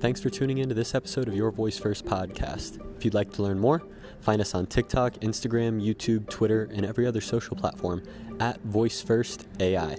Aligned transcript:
Thanks 0.00 0.20
for 0.20 0.30
tuning 0.30 0.58
in 0.58 0.68
to 0.68 0.74
this 0.74 0.94
episode 0.94 1.26
of 1.26 1.34
Your 1.34 1.50
Voice 1.50 1.78
First 1.78 2.04
podcast. 2.04 2.80
If 2.96 3.04
you'd 3.04 3.14
like 3.14 3.32
to 3.32 3.42
learn 3.42 3.58
more, 3.58 3.82
find 4.20 4.40
us 4.40 4.54
on 4.54 4.66
TikTok, 4.66 5.14
Instagram, 5.14 5.82
YouTube, 5.82 6.28
Twitter, 6.28 6.68
and 6.74 6.84
every 6.84 7.06
other 7.06 7.20
social 7.20 7.56
platform 7.56 8.02
at 8.38 8.60
Voice 8.62 9.00
First 9.00 9.46
AI. 9.58 9.96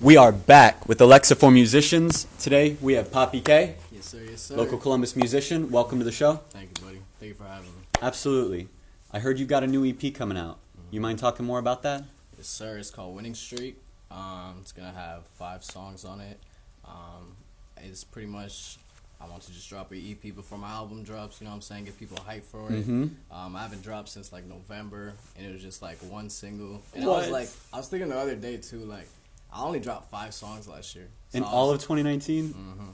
We 0.00 0.16
are 0.16 0.32
back 0.32 0.86
with 0.86 1.00
Alexa 1.00 1.36
for 1.36 1.50
Musicians. 1.50 2.26
Today 2.38 2.76
we 2.80 2.94
have 2.94 3.08
Papi 3.10 3.42
K, 3.42 3.76
Yes, 3.92 4.04
sir. 4.06 4.18
Yes, 4.28 4.42
sir. 4.42 4.56
local 4.56 4.76
Columbus 4.78 5.16
musician. 5.16 5.70
Welcome 5.70 5.98
to 5.98 6.04
the 6.04 6.12
show. 6.12 6.40
Thank 6.50 6.78
you, 6.78 6.84
buddy. 6.84 6.98
Thank 7.18 7.30
you 7.30 7.34
for 7.34 7.44
having 7.44 7.66
me. 7.70 7.82
Absolutely. 8.02 8.68
I 9.12 9.20
heard 9.20 9.38
you 9.38 9.46
got 9.46 9.62
a 9.62 9.66
new 9.66 9.84
EP 9.88 10.12
coming 10.12 10.36
out. 10.36 10.58
You 10.94 11.00
mind 11.00 11.18
talking 11.18 11.44
more 11.44 11.58
about 11.58 11.82
that? 11.82 12.04
Yes, 12.36 12.46
sir. 12.46 12.78
It's 12.78 12.88
called 12.88 13.16
Winning 13.16 13.34
Streak. 13.34 13.76
Um, 14.12 14.58
it's 14.60 14.70
gonna 14.70 14.92
have 14.92 15.26
five 15.26 15.64
songs 15.64 16.04
on 16.04 16.20
it. 16.20 16.38
Um, 16.84 17.34
it's 17.78 18.04
pretty 18.04 18.28
much. 18.28 18.76
I 19.20 19.26
want 19.26 19.42
to 19.42 19.52
just 19.52 19.68
drop 19.68 19.90
an 19.90 19.98
EP 19.98 20.32
before 20.32 20.56
my 20.56 20.70
album 20.70 21.02
drops. 21.02 21.40
You 21.40 21.46
know 21.46 21.50
what 21.50 21.56
I'm 21.56 21.62
saying? 21.62 21.86
Get 21.86 21.98
people 21.98 22.16
hyped 22.18 22.44
for 22.44 22.70
it. 22.72 22.86
Mhm. 22.86 23.10
Um, 23.32 23.56
I 23.56 23.62
haven't 23.62 23.82
dropped 23.82 24.08
since 24.08 24.32
like 24.32 24.44
November, 24.44 25.14
and 25.36 25.44
it 25.44 25.52
was 25.52 25.62
just 25.62 25.82
like 25.82 25.98
one 26.08 26.30
single. 26.30 26.80
And 26.94 27.02
I 27.02 27.08
was 27.08 27.22
What? 27.24 27.32
like, 27.32 27.48
I 27.72 27.78
was 27.78 27.88
thinking 27.88 28.10
the 28.10 28.16
other 28.16 28.36
day 28.36 28.58
too. 28.58 28.84
Like, 28.84 29.08
I 29.52 29.64
only 29.64 29.80
dropped 29.80 30.12
five 30.12 30.32
songs 30.32 30.68
last 30.68 30.94
year. 30.94 31.08
So 31.30 31.38
In 31.38 31.42
I 31.42 31.48
all 31.48 31.72
of 31.72 31.80
2019? 31.80 32.50
Mm-hmm. 32.50 32.86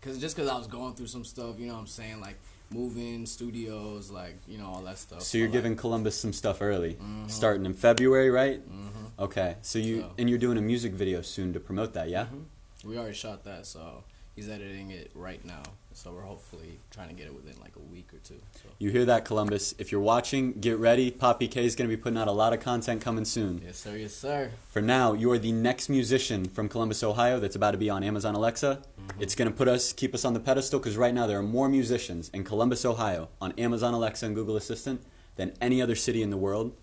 Cause 0.00 0.16
just 0.18 0.36
cause 0.38 0.48
I 0.48 0.56
was 0.56 0.68
going 0.68 0.94
through 0.94 1.08
some 1.08 1.24
stuff, 1.26 1.58
you 1.58 1.66
know 1.66 1.74
what 1.74 1.80
I'm 1.80 1.86
saying, 1.86 2.18
like 2.22 2.38
moving 2.72 3.26
studios, 3.26 4.10
like 4.10 4.36
you 4.46 4.58
know 4.58 4.66
all 4.66 4.82
that 4.82 4.98
stuff. 4.98 5.22
So 5.22 5.38
you're 5.38 5.46
But, 5.48 5.54
like, 5.54 5.62
giving 5.64 5.76
Columbus 5.76 6.16
some 6.18 6.32
stuff 6.32 6.60
early, 6.62 6.94
Mhm. 6.94 7.30
starting 7.30 7.66
in 7.66 7.74
February, 7.74 8.30
right? 8.30 8.60
Mhm. 8.68 9.10
Okay. 9.18 9.56
So 9.62 9.78
you 9.78 10.00
So- 10.00 10.10
and 10.18 10.28
you're 10.28 10.38
doing 10.38 10.58
a 10.58 10.62
music 10.62 10.92
video 10.92 11.22
soon 11.22 11.52
to 11.52 11.60
promote 11.60 11.92
that, 11.94 12.08
yeah? 12.08 12.26
Mhm. 12.26 12.44
We 12.84 12.98
already 12.98 13.14
shot 13.14 13.44
that, 13.44 13.66
so 13.66 14.04
he's 14.34 14.48
editing 14.48 14.90
it 14.90 15.10
right 15.14 15.44
now. 15.44 15.62
So 15.94 16.10
we're 16.10 16.22
hopefully 16.22 16.80
trying 16.90 17.08
to 17.08 17.14
get 17.14 17.26
it 17.26 17.34
within 17.34 17.60
like 17.60 17.76
a 17.76 17.80
week 17.80 18.14
or 18.14 18.18
two. 18.18 18.40
So 18.54 18.70
You 18.78 18.90
hear 18.90 19.04
that, 19.04 19.26
Columbus? 19.26 19.74
If 19.78 19.92
you're 19.92 20.00
watching, 20.00 20.54
get 20.54 20.78
ready. 20.78 21.10
Papi 21.10 21.50
K 21.50 21.66
is 21.66 21.76
going 21.76 21.88
to 21.88 21.94
be 21.94 22.00
putting 22.00 22.18
out 22.18 22.28
a 22.28 22.32
lot 22.32 22.54
of 22.54 22.60
content 22.60 23.02
coming 23.02 23.26
soon. 23.26 23.60
yes, 23.62 23.76
sir, 23.76 23.96
yes, 23.96 24.14
sir. 24.14 24.50
For 24.70 24.80
now, 24.80 25.12
you 25.12 25.30
are 25.32 25.38
the 25.38 25.52
next 25.52 25.90
musician 25.90 26.46
from 26.46 26.70
Columbus, 26.70 27.02
Ohio 27.02 27.38
that's 27.40 27.56
about 27.56 27.72
to 27.72 27.76
be 27.78 27.90
on 27.90 28.02
Amazon 28.02 28.34
Alexa. 28.34 28.80
It's 29.20 29.34
going 29.34 29.50
to 29.50 29.54
put 29.56 29.68
us, 29.68 29.92
keep 29.92 30.14
us 30.14 30.24
on 30.24 30.32
the 30.32 30.40
pedestal 30.40 30.80
because 30.80 30.96
right 30.96 31.12
now 31.12 31.26
there 31.26 31.38
are 31.38 31.42
more 31.42 31.68
musicians 31.68 32.30
in 32.30 32.42
Columbus, 32.42 32.86
Ohio 32.86 33.28
on 33.40 33.52
Amazon 33.58 33.92
Alexa 33.92 34.24
and 34.24 34.34
Google 34.34 34.56
Assistant 34.56 35.02
than 35.36 35.52
any 35.60 35.82
other 35.82 35.94
city 35.94 36.22
in 36.22 36.30
the 36.30 36.38
world. 36.38 36.74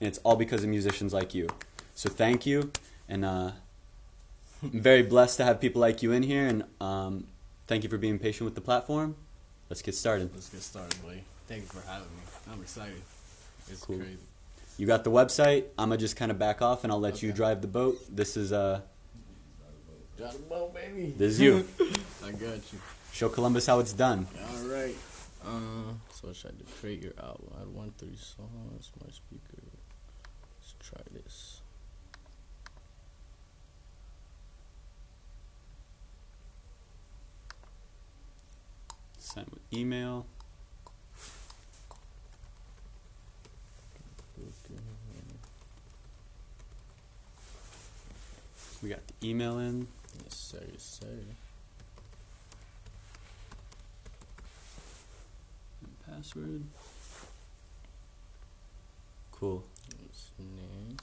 And 0.00 0.06
it's 0.08 0.18
all 0.18 0.36
because 0.36 0.62
of 0.64 0.68
musicians 0.68 1.14
like 1.14 1.34
you. 1.34 1.48
So 1.94 2.10
thank 2.10 2.44
you. 2.44 2.72
And 3.08 3.24
uh, 3.24 3.52
I'm 4.62 4.80
very 4.80 5.02
blessed 5.02 5.38
to 5.38 5.44
have 5.44 5.60
people 5.60 5.80
like 5.80 6.02
you 6.02 6.12
in 6.12 6.22
here. 6.22 6.46
And 6.46 6.64
um, 6.80 7.26
thank 7.66 7.82
you 7.84 7.88
for 7.90 7.98
being 7.98 8.18
patient 8.18 8.44
with 8.44 8.54
the 8.54 8.60
platform. 8.60 9.16
Let's 9.68 9.82
get 9.82 9.94
started. 9.94 10.30
Let's 10.34 10.48
get 10.48 10.62
started, 10.62 11.00
buddy. 11.02 11.24
Thank 11.46 11.62
you 11.62 11.68
for 11.68 11.86
having 11.88 12.08
me. 12.08 12.22
I'm 12.52 12.60
excited. 12.60 13.00
It's 13.70 13.84
Cool. 13.84 13.98
crazy. 13.98 14.18
You 14.78 14.86
got 14.86 15.04
the 15.04 15.10
website. 15.10 15.64
I'm 15.78 15.88
going 15.90 15.98
to 15.98 16.04
just 16.04 16.16
kind 16.16 16.30
of 16.30 16.38
back 16.38 16.62
off 16.62 16.84
and 16.84 16.92
I'll 16.92 17.00
let 17.00 17.22
you 17.22 17.32
drive 17.32 17.60
the 17.60 17.68
boat. 17.68 17.98
This 18.14 18.36
is, 18.36 18.52
uh, 18.52 18.80
Drive 20.18 20.32
the 20.34 20.38
boat, 20.40 20.74
baby. 20.74 21.14
this 21.16 21.32
is 21.34 21.40
you. 21.40 21.66
I 22.24 22.32
got 22.32 22.40
you. 22.72 22.78
Show 23.12 23.28
Columbus 23.30 23.66
how 23.66 23.78
it's 23.80 23.92
done. 23.92 24.26
All 24.38 24.68
right. 24.68 24.94
Uh, 25.44 25.92
so 26.12 26.28
I 26.28 26.32
tried 26.32 26.58
to 26.58 26.64
create 26.80 27.02
your 27.02 27.12
album. 27.18 27.50
I 27.56 27.60
had 27.60 27.68
one 27.68 27.92
three 27.96 28.16
songs. 28.16 28.90
My 29.02 29.10
speaker. 29.10 29.62
Let's 30.60 30.74
try 30.90 31.00
this. 31.12 31.59
Sent 39.32 39.48
with 39.52 39.62
email. 39.72 40.26
We 48.82 48.88
got 48.88 49.06
the 49.06 49.28
email 49.28 49.58
in. 49.58 49.86
Yes, 50.24 50.34
sir. 50.34 50.58
Yes, 50.72 51.00
sir. 51.00 51.06
And 55.82 55.94
password. 56.06 56.64
Cool. 59.32 59.62
Yes, 59.90 60.30
name. 60.38 60.96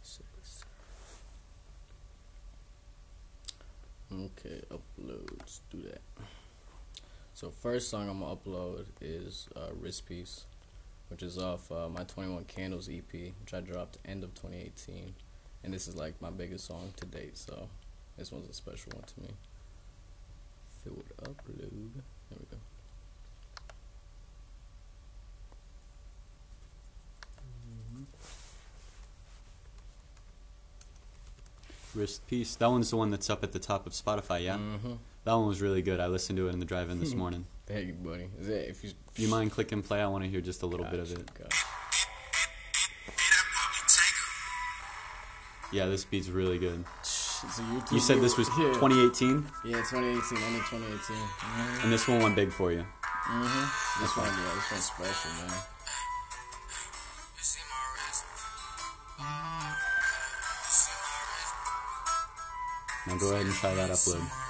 Yes, 0.00 0.20
sir. 0.20 0.22
Okay, 4.12 4.62
upload. 4.70 5.45
Let's 5.56 5.60
do 5.70 5.88
that. 5.88 6.02
So 7.32 7.50
first 7.50 7.88
song 7.88 8.10
I'm 8.10 8.20
gonna 8.20 8.36
upload 8.36 8.86
is 9.00 9.48
uh, 9.56 9.68
"Wrist 9.74 10.06
Piece," 10.06 10.44
which 11.08 11.22
is 11.22 11.38
off 11.38 11.70
uh, 11.72 11.88
my 11.88 12.04
21 12.04 12.44
Candles 12.44 12.88
EP, 12.90 13.12
which 13.12 13.54
I 13.54 13.60
dropped 13.60 13.98
end 14.04 14.22
of 14.22 14.34
2018, 14.34 15.14
and 15.64 15.72
this 15.72 15.88
is 15.88 15.96
like 15.96 16.20
my 16.20 16.30
biggest 16.30 16.66
song 16.66 16.92
to 16.96 17.06
date. 17.06 17.38
So 17.38 17.68
this 18.18 18.32
one's 18.32 18.50
a 18.50 18.52
special 18.52 18.92
one 18.94 19.04
to 19.04 19.20
me. 19.20 19.28
If 20.80 20.86
it 20.86 20.96
would 20.96 21.16
upload, 21.18 21.70
there 22.28 22.38
we 22.38 22.46
go. 22.50 22.58
Wrist 31.94 32.26
piece. 32.26 32.56
That 32.56 32.70
one's 32.70 32.90
the 32.90 32.96
one 32.96 33.10
that's 33.10 33.30
up 33.30 33.42
at 33.42 33.52
the 33.52 33.58
top 33.58 33.86
of 33.86 33.94
Spotify, 33.94 34.42
yeah? 34.44 34.56
Mm-hmm. 34.56 34.92
That 35.26 35.34
one 35.34 35.48
was 35.48 35.60
really 35.60 35.82
good. 35.82 35.98
I 35.98 36.06
listened 36.06 36.36
to 36.36 36.46
it 36.46 36.52
in 36.52 36.60
the 36.60 36.64
drive 36.64 36.88
in 36.88 37.00
this 37.00 37.12
morning. 37.12 37.46
Thank 37.66 37.88
you, 37.88 37.94
buddy. 37.94 38.28
Is 38.38 38.48
it 38.48 38.68
if 38.70 38.84
you? 38.84 38.92
You 39.16 39.26
mind 39.26 39.50
click 39.50 39.72
and 39.72 39.84
play? 39.84 40.00
I 40.00 40.06
want 40.06 40.22
to 40.22 40.30
hear 40.30 40.40
just 40.40 40.62
a 40.62 40.66
little 40.66 40.86
bit 40.86 41.00
of 41.00 41.10
it. 41.10 41.28
gotcha. 41.34 41.56
Yeah, 45.72 45.86
this 45.86 46.04
beat's 46.04 46.28
really 46.28 46.58
good. 46.58 46.84
It's 47.00 47.42
a 47.58 47.62
YouTube 47.62 47.90
You 47.92 47.98
said 47.98 48.20
this 48.20 48.38
was 48.38 48.48
yeah. 48.58 48.72
2018, 48.74 49.44
Yeah, 49.64 49.78
2018, 49.82 50.38
end 50.38 50.56
of 50.56 50.70
2018. 50.70 51.16
Mm-hmm. 51.16 51.82
and 51.82 51.92
this 51.92 52.06
one 52.06 52.22
went 52.22 52.36
big 52.36 52.52
for 52.52 52.70
you. 52.70 52.78
mm-hmm. 52.86 54.00
This 54.02 54.16
one, 54.16 54.26
yeah, 54.26 54.54
this 54.54 54.70
one's 54.70 54.84
special, 54.84 55.48
man. 55.48 55.58
Now 63.06 63.16
go 63.18 63.32
ahead 63.32 63.46
and 63.46 63.54
try 63.54 63.74
that 63.74 63.90
upload. 63.90 64.45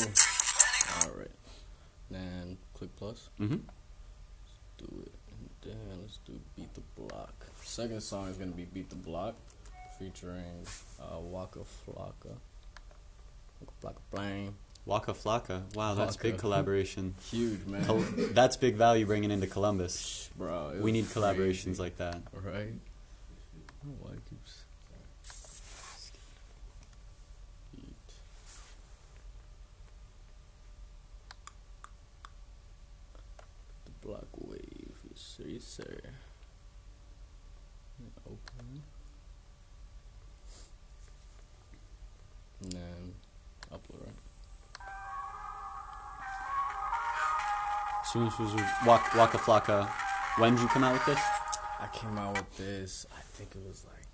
Let's. 0.00 1.04
All 1.06 1.12
right. 1.16 1.30
Then 2.10 2.58
click 2.74 2.90
plus. 2.96 3.28
Mm-hmm. 3.40 3.54
Let's 3.54 4.58
do 4.78 5.02
it. 5.06 5.12
And 5.64 5.72
then 5.72 6.00
let's 6.02 6.18
do 6.26 6.32
Beat 6.56 6.72
the 6.74 6.82
Block. 7.00 7.46
Second 7.62 8.02
song 8.02 8.28
is 8.28 8.36
gonna 8.36 8.50
be 8.52 8.64
Beat 8.66 8.90
the 8.90 8.96
Block, 8.96 9.34
featuring 9.98 10.66
uh, 11.00 11.18
Waka 11.18 11.60
Flocka. 11.60 12.36
Waka 13.60 13.72
Flocka 13.82 14.00
Flame. 14.10 14.54
Waka 14.86 15.12
Flocka. 15.14 15.74
Wow, 15.74 15.94
that's 15.94 16.16
big 16.18 16.36
collaboration. 16.36 17.14
Huge 17.30 17.64
man, 17.66 17.84
Col- 17.86 18.04
that's 18.32 18.56
big 18.58 18.76
value 18.76 19.06
bringing 19.06 19.30
into 19.30 19.46
Columbus. 19.46 20.28
bro. 20.36 20.74
We 20.80 20.92
need 20.92 21.06
collaborations 21.06 21.78
like 21.78 21.96
that. 21.96 22.20
right. 22.34 22.54
I 22.54 23.86
don't 23.86 23.86
know 23.86 23.96
why 24.02 24.10
it 24.12 24.20
keeps. 24.28 24.64
Beat. 27.74 27.94
The 33.86 34.06
Block 34.06 34.26
Wave, 35.38 35.46
sir, 35.46 35.52
yes 35.52 35.64
sir. 35.64 36.00
And 37.98 38.10
Open. 38.26 38.82
And 42.62 42.72
then 42.72 43.14
upload, 43.72 44.06
right? 44.06 44.14
So 48.04 48.24
this 48.24 48.38
was 48.38 48.54
Waka, 48.86 49.18
Waka 49.18 49.38
Flocka. 49.38 49.88
When 50.38 50.54
did 50.54 50.62
you 50.62 50.68
come 50.68 50.84
out 50.84 50.92
with 50.92 51.06
this? 51.06 51.20
I 51.80 51.88
came 51.92 52.16
out 52.18 52.34
with 52.34 52.56
this. 52.56 53.06
I 53.16 53.20
think 53.22 53.50
it 53.56 53.62
was 53.66 53.84
like 53.84 54.06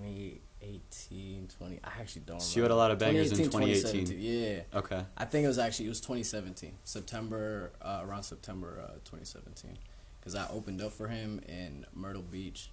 2018, 0.00 1.48
20. 1.58 1.80
I 1.82 1.88
actually 2.00 2.22
don't. 2.22 2.40
So 2.40 2.56
you 2.56 2.62
had 2.62 2.70
a 2.70 2.76
lot 2.76 2.90
of 2.90 2.98
bangers 2.98 3.32
in 3.32 3.38
2018, 3.38 4.06
2018. 4.06 4.06
2017, 4.06 4.62
Yeah. 4.72 4.78
Okay. 4.78 5.06
I 5.16 5.24
think 5.24 5.44
it 5.44 5.48
was 5.48 5.58
actually 5.58 5.86
it 5.86 5.90
was 5.90 6.00
2017, 6.00 6.72
September 6.84 7.72
uh, 7.82 8.02
around 8.04 8.22
September 8.22 8.80
uh, 8.82 8.92
2017, 9.04 9.76
because 10.22 10.36
I 10.36 10.46
opened 10.52 10.80
up 10.80 10.92
for 10.92 11.08
him 11.08 11.40
in 11.48 11.84
Myrtle 11.92 12.22
Beach, 12.22 12.70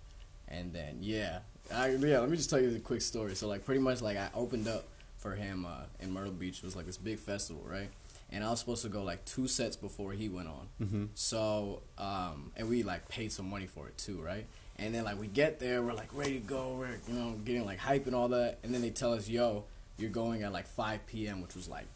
and 0.48 0.72
then 0.72 0.98
yeah, 1.02 1.40
I, 1.74 1.90
yeah. 1.90 2.20
Let 2.20 2.30
me 2.30 2.38
just 2.38 2.50
tell 2.50 2.62
you 2.62 2.72
the 2.72 2.80
quick 2.80 3.02
story. 3.02 3.36
So 3.36 3.48
like 3.48 3.66
pretty 3.66 3.82
much 3.82 4.02
like 4.02 4.18
I 4.18 4.30
opened 4.36 4.68
up 4.68 4.86
for 5.18 5.34
him 5.34 5.66
uh, 5.66 5.84
in 6.00 6.12
Myrtle 6.14 6.32
Beach. 6.32 6.60
It 6.60 6.64
was 6.64 6.76
like 6.76 6.86
this 6.86 6.98
big 6.98 7.18
festival, 7.18 7.64
right? 7.66 7.90
And 8.32 8.44
I 8.44 8.52
was 8.52 8.60
supposed 8.60 8.84
to 8.84 8.90
go 8.90 9.04
like 9.04 9.26
two 9.26 9.48
sets 9.48 9.76
before 9.76 10.12
he 10.14 10.30
went 10.30 10.48
on. 10.48 10.68
Mm-hmm. 10.82 11.06
So 11.16 11.82
um, 11.98 12.52
and 12.56 12.70
we 12.70 12.84
like 12.84 13.08
paid 13.10 13.32
some 13.32 13.50
money 13.50 13.66
for 13.66 13.88
it 13.88 13.98
too, 13.98 14.22
right? 14.22 14.46
And 14.78 14.94
then 14.94 15.04
like 15.04 15.20
we 15.20 15.28
get 15.28 15.60
there, 15.60 15.82
we're 15.82 15.94
like 15.94 16.14
ready 16.14 16.40
to 16.40 16.46
go, 16.46 16.76
we're 16.78 17.00
you 17.08 17.14
know 17.14 17.36
getting 17.44 17.66
like 17.66 17.80
hype 17.80 18.06
and 18.06 18.16
all 18.16 18.30
that, 18.30 18.60
and 18.64 18.74
then 18.74 18.82
they 18.82 18.92
tell 18.92 19.14
us, 19.14 19.28
"Yo, 19.28 19.66
you're 19.98 20.12
going 20.12 20.44
at 20.44 20.54
like 20.54 20.68
5 20.68 21.06
p.m.," 21.08 21.42
which 21.42 21.56
was 21.56 21.68
like 21.68 21.88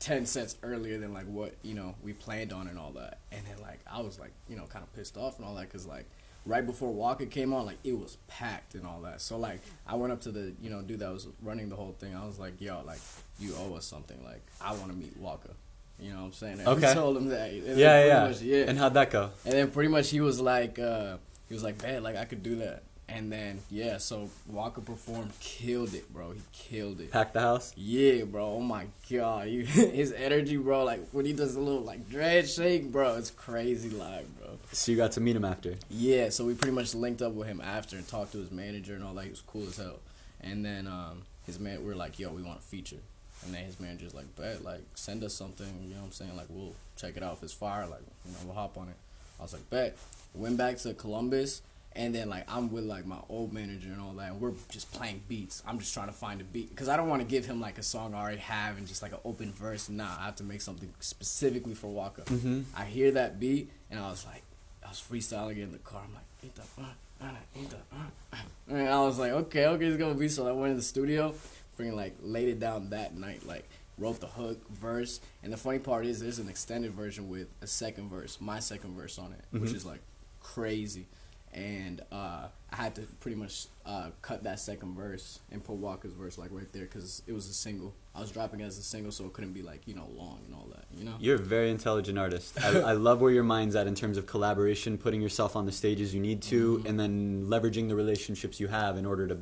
10 0.00 0.24
sets 0.24 0.56
earlier 0.62 0.98
than 0.98 1.12
like 1.12 1.26
what 1.26 1.54
you 1.62 1.74
know 1.74 1.94
we 2.02 2.12
planned 2.12 2.52
on 2.52 2.66
and 2.66 2.78
all 2.78 2.92
that. 2.92 3.18
And 3.30 3.46
then 3.46 3.59
I 4.00 4.04
was 4.06 4.18
like 4.18 4.32
you 4.48 4.56
know 4.56 4.64
kind 4.64 4.82
of 4.82 4.92
pissed 4.94 5.16
off 5.16 5.38
and 5.38 5.46
all 5.46 5.54
that 5.54 5.68
because 5.68 5.86
like 5.86 6.06
right 6.46 6.64
before 6.64 6.92
Waka 6.92 7.26
came 7.26 7.52
on, 7.52 7.66
like 7.66 7.78
it 7.84 7.96
was 7.98 8.16
packed 8.26 8.74
and 8.74 8.86
all 8.86 9.02
that. 9.02 9.20
So 9.20 9.36
like 9.36 9.60
I 9.86 9.94
went 9.96 10.12
up 10.12 10.22
to 10.22 10.30
the 10.30 10.54
you 10.60 10.70
know 10.70 10.82
dude 10.82 11.00
that 11.00 11.12
was 11.12 11.26
running 11.42 11.68
the 11.68 11.76
whole 11.76 11.94
thing. 11.98 12.14
I 12.14 12.24
was 12.26 12.38
like, 12.38 12.60
"Yo, 12.60 12.82
like 12.86 13.00
you 13.38 13.54
owe 13.58 13.74
us 13.74 13.84
something. 13.84 14.22
Like 14.24 14.42
I 14.60 14.72
want 14.72 14.88
to 14.88 14.96
meet 14.96 15.16
Waka." 15.16 15.50
You 15.98 16.12
know 16.12 16.20
what 16.20 16.24
I'm 16.26 16.32
saying? 16.32 16.58
And 16.60 16.68
Okay. 16.68 16.88
We 16.88 16.94
told 16.94 17.16
him 17.16 17.28
that. 17.28 17.50
And 17.50 17.78
Yeah, 17.78 18.04
yeah. 18.06 18.28
much, 18.28 18.40
yeah. 18.40 18.64
And 18.68 18.78
how'd 18.78 18.94
that 18.94 19.10
go? 19.10 19.30
And 19.44 19.52
then 19.52 19.70
pretty 19.70 19.90
much 19.90 20.08
he 20.08 20.20
was 20.20 20.40
like, 20.40 20.78
uh, 20.78 21.18
he 21.46 21.52
was 21.52 21.62
like, 21.62 21.82
man, 21.82 22.02
like 22.02 22.16
I 22.16 22.24
could 22.24 22.42
do 22.42 22.56
that. 22.56 22.84
And 23.12 23.32
then 23.32 23.60
yeah, 23.70 23.98
so 23.98 24.30
Waka 24.46 24.80
performed, 24.80 25.32
killed 25.40 25.94
it, 25.94 26.12
bro. 26.12 26.32
He 26.32 26.40
killed 26.52 27.00
it. 27.00 27.10
Pack 27.10 27.32
the 27.32 27.40
house. 27.40 27.72
Yeah, 27.76 28.22
bro. 28.24 28.46
Oh 28.46 28.60
my 28.60 28.86
god, 29.10 29.48
you, 29.48 29.64
his 29.64 30.12
energy, 30.12 30.56
bro. 30.56 30.84
Like 30.84 31.08
when 31.10 31.26
he 31.26 31.32
does 31.32 31.56
a 31.56 31.60
little 31.60 31.82
like 31.82 32.08
dread 32.08 32.48
shake, 32.48 32.92
bro, 32.92 33.16
it's 33.16 33.30
crazy 33.30 33.90
live, 33.90 34.26
bro. 34.38 34.58
So 34.72 34.92
you 34.92 34.96
got 34.96 35.12
to 35.12 35.20
meet 35.20 35.34
him 35.34 35.44
after. 35.44 35.74
Yeah, 35.90 36.28
so 36.28 36.44
we 36.44 36.54
pretty 36.54 36.74
much 36.74 36.94
linked 36.94 37.20
up 37.20 37.32
with 37.32 37.48
him 37.48 37.60
after 37.60 37.96
and 37.96 38.06
talked 38.06 38.32
to 38.32 38.38
his 38.38 38.52
manager 38.52 38.94
and 38.94 39.02
all 39.02 39.14
that. 39.14 39.24
He 39.24 39.30
was 39.30 39.40
cool 39.40 39.66
as 39.66 39.76
hell. 39.76 39.98
And 40.40 40.64
then 40.64 40.86
um, 40.86 41.22
his 41.46 41.58
man, 41.58 41.84
we 41.84 41.92
are 41.92 41.96
like, 41.96 42.18
yo, 42.18 42.30
we 42.30 42.42
want 42.42 42.60
a 42.60 42.62
feature. 42.62 43.00
And 43.44 43.54
then 43.54 43.64
his 43.64 43.80
manager's 43.80 44.14
like, 44.14 44.36
bet, 44.36 44.62
like, 44.62 44.82
send 44.94 45.24
us 45.24 45.34
something. 45.34 45.66
You 45.82 45.94
know 45.94 46.00
what 46.00 46.06
I'm 46.06 46.12
saying? 46.12 46.36
Like, 46.36 46.46
we'll 46.48 46.74
check 46.96 47.16
it 47.16 47.22
out. 47.22 47.34
If 47.34 47.42
it's 47.42 47.52
fire, 47.52 47.86
like, 47.86 48.02
you 48.26 48.32
know, 48.32 48.38
we'll 48.44 48.54
hop 48.54 48.76
on 48.76 48.88
it. 48.88 48.96
I 49.38 49.42
was 49.42 49.52
like, 49.52 49.68
bet. 49.70 49.96
Went 50.34 50.56
back 50.58 50.76
to 50.78 50.94
Columbus. 50.94 51.62
And 51.96 52.14
then, 52.14 52.28
like, 52.28 52.44
I'm 52.48 52.70
with, 52.70 52.84
like, 52.84 53.04
my 53.04 53.18
old 53.28 53.52
manager 53.52 53.88
and 53.88 54.00
all 54.00 54.12
that. 54.12 54.30
And 54.30 54.40
we're 54.40 54.52
just 54.70 54.92
playing 54.92 55.22
beats. 55.28 55.60
I'm 55.66 55.78
just 55.80 55.92
trying 55.92 56.06
to 56.06 56.12
find 56.12 56.40
a 56.40 56.44
beat. 56.44 56.70
Because 56.70 56.88
I 56.88 56.96
don't 56.96 57.08
want 57.08 57.20
to 57.20 57.26
give 57.26 57.46
him, 57.46 57.60
like, 57.60 57.78
a 57.78 57.82
song 57.82 58.14
I 58.14 58.20
already 58.20 58.38
have 58.38 58.78
and 58.78 58.86
just, 58.86 59.02
like, 59.02 59.12
an 59.12 59.18
open 59.24 59.52
verse. 59.52 59.88
Nah, 59.88 60.16
I 60.20 60.26
have 60.26 60.36
to 60.36 60.44
make 60.44 60.60
something 60.60 60.92
specifically 61.00 61.74
for 61.74 61.88
Waka. 61.88 62.22
Mm-hmm. 62.22 62.60
I 62.76 62.84
hear 62.84 63.10
that 63.12 63.40
beat, 63.40 63.70
and 63.90 63.98
I 63.98 64.08
was 64.08 64.24
like, 64.24 64.44
I 64.84 64.88
was 64.88 65.00
freestyling 65.10 65.58
in 65.58 65.72
the 65.72 65.78
car. 65.78 66.02
I'm 66.06 66.14
like, 66.14 66.22
ain't 66.44 66.54
that, 66.54 66.66
uh, 66.78 67.24
uh, 67.24 67.30
ain't 67.56 67.70
that, 67.70 67.82
uh, 67.92 67.96
uh. 68.34 68.36
and 68.68 68.88
I 68.88 69.00
was 69.00 69.18
like, 69.18 69.32
okay, 69.32 69.66
okay, 69.66 69.86
it's 69.86 69.96
gonna 69.98 70.14
be. 70.14 70.28
So 70.28 70.46
I 70.48 70.52
went 70.52 70.70
in 70.70 70.76
the 70.76 70.82
studio, 70.82 71.34
freaking 71.78 71.94
like 71.94 72.14
laid 72.22 72.48
it 72.48 72.58
down 72.60 72.90
that 72.90 73.14
night, 73.16 73.46
like 73.46 73.68
wrote 73.98 74.20
the 74.20 74.26
hook, 74.26 74.66
verse, 74.70 75.20
and 75.42 75.52
the 75.52 75.56
funny 75.58 75.78
part 75.80 76.06
is 76.06 76.18
there's 76.20 76.38
an 76.38 76.48
extended 76.48 76.92
version 76.92 77.28
with 77.28 77.48
a 77.60 77.66
second 77.66 78.08
verse, 78.08 78.38
my 78.40 78.58
second 78.58 78.94
verse 78.96 79.18
on 79.18 79.32
it, 79.32 79.44
which 79.50 79.70
Mhm. 79.70 79.74
is 79.76 79.84
like 79.84 80.00
crazy. 80.40 81.06
And 81.52 82.00
uh, 82.12 82.46
I 82.72 82.76
had 82.76 82.94
to 82.94 83.02
pretty 83.18 83.36
much 83.36 83.66
uh, 83.84 84.10
cut 84.22 84.44
that 84.44 84.60
second 84.60 84.94
verse 84.94 85.40
and 85.50 85.64
put 85.64 85.76
Waka's 85.76 86.12
verse 86.12 86.38
like 86.38 86.50
right 86.52 86.72
there 86.72 86.84
because 86.84 87.22
it 87.26 87.32
was 87.32 87.48
a 87.48 87.52
single. 87.52 87.92
I 88.14 88.20
was 88.20 88.30
dropping 88.30 88.60
it 88.60 88.64
as 88.64 88.78
a 88.78 88.82
single, 88.82 89.10
so 89.10 89.24
it 89.24 89.32
couldn't 89.32 89.52
be 89.52 89.62
like 89.62 89.80
you 89.86 89.94
know 89.94 90.08
long 90.16 90.38
and 90.46 90.54
all 90.54 90.68
that. 90.74 90.84
You 90.96 91.04
know. 91.04 91.14
You're 91.18 91.34
a 91.34 91.38
very 91.38 91.70
intelligent 91.70 92.18
artist. 92.18 92.56
I, 92.62 92.80
I 92.80 92.92
love 92.92 93.20
where 93.20 93.32
your 93.32 93.42
mind's 93.42 93.74
at 93.74 93.88
in 93.88 93.96
terms 93.96 94.16
of 94.16 94.26
collaboration, 94.26 94.96
putting 94.96 95.20
yourself 95.20 95.56
on 95.56 95.66
the 95.66 95.72
stages 95.72 96.14
you 96.14 96.20
need 96.20 96.40
to, 96.42 96.78
Mhm. 96.78 96.88
and 96.88 97.00
then 97.00 97.46
leveraging 97.46 97.88
the 97.88 97.96
relationships 97.96 98.60
you 98.60 98.68
have 98.68 98.96
in 98.96 99.04
order 99.04 99.26
to 99.26 99.38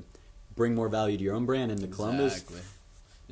bring 0.56 0.74
more 0.74 0.88
value 0.88 1.18
to 1.18 1.22
your 1.24 1.34
own 1.34 1.44
brand 1.44 1.70
and 1.70 1.80
to 1.82 1.86
Columbus. 1.88 2.38
Exactly. 2.38 2.60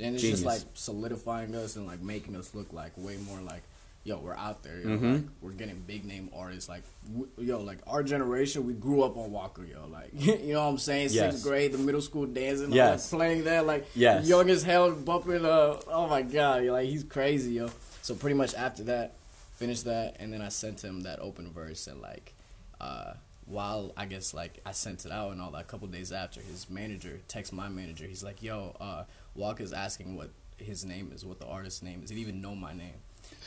And 0.05 0.15
it's 0.15 0.23
Genius. 0.23 0.41
just 0.43 0.47
like 0.47 0.61
solidifying 0.75 1.55
us 1.55 1.77
and 1.77 1.87
like 1.87 2.03
making 2.03 2.37
us 2.37 2.55
look 2.55 2.75
like 2.75 2.93
way 2.99 3.17
more 3.17 3.41
like, 3.41 3.63
yo, 4.07 4.19
we're 4.19 4.35
out 4.37 4.63
there. 4.63 4.79
Yo, 4.81 4.87
Mhm. 4.89 5.13
like, 5.15 5.23
we're 5.41 5.51
getting 5.53 5.81
big 5.87 6.05
name 6.05 6.31
artists. 6.35 6.69
Like, 6.69 6.83
w- 7.13 7.29
yo, 7.39 7.61
like 7.61 7.79
our 7.87 8.03
generation, 8.03 8.65
we 8.65 8.73
grew 8.73 9.03
up 9.03 9.17
on 9.17 9.33
Waka. 9.33 9.63
Yo, 9.67 9.87
like, 9.89 10.11
you 10.15 10.53
know 10.55 10.63
what 10.65 10.69
I'm 10.71 10.79
saying? 10.79 11.09
Yes. 11.11 11.33
Sixth 11.33 11.43
grade, 11.43 11.73
the 11.73 11.79
middle 11.79 12.01
school 12.01 12.27
dancing, 12.27 12.73
Yes. 12.73 13.11
that, 13.11 13.17
playing 13.17 13.45
that, 13.45 13.67
like, 13.67 13.87
Yes. 13.95 14.27
young 14.27 14.49
as 14.49 14.63
hell, 14.63 14.93
bumping. 14.93 15.45
Uh, 15.45 15.81
oh 15.89 16.07
my 16.09 16.23
god, 16.23 16.65
yo, 16.65 16.73
like 16.73 16.89
he's 16.89 17.05
crazy, 17.05 17.53
yo. 17.55 17.71
So 18.03 18.15
pretty 18.15 18.35
much 18.37 18.55
after 18.55 18.85
that, 18.85 19.15
finished 19.57 19.85
that, 19.87 20.17
and 20.21 20.33
then 20.33 20.41
I 20.41 20.49
sent 20.51 20.83
him 20.85 21.01
that 21.03 21.19
open 21.21 21.51
verse 21.53 21.87
and 21.87 22.01
like. 22.01 22.33
uh 22.81 23.15
while 23.49 23.93
I 23.97 24.07
guess 24.07 24.35
like 24.35 24.61
I 24.67 24.73
sent 24.73 25.07
it 25.07 25.13
out 25.13 25.31
and 25.31 25.41
all 25.41 25.53
that, 25.53 25.61
a 25.61 25.65
couple 25.65 25.87
days 25.87 26.11
after, 26.11 26.41
his 26.41 26.69
manager 26.69 27.21
texts 27.29 27.53
my 27.53 27.69
manager. 27.69 28.05
He's 28.05 28.25
like, 28.25 28.43
"Yo, 28.43 28.75
uh, 28.81 29.05
Waka's 29.37 29.73
asking 29.73 30.17
what 30.17 30.31
his 30.57 30.85
name 30.85 31.13
is, 31.15 31.25
what 31.25 31.39
the 31.39 31.47
artist's 31.47 31.81
name 31.81 32.01
is. 32.03 32.11
He 32.11 32.17
didn't 32.17 32.29
even 32.29 32.41
know 32.41 32.57
my 32.57 32.73
name." 32.73 32.95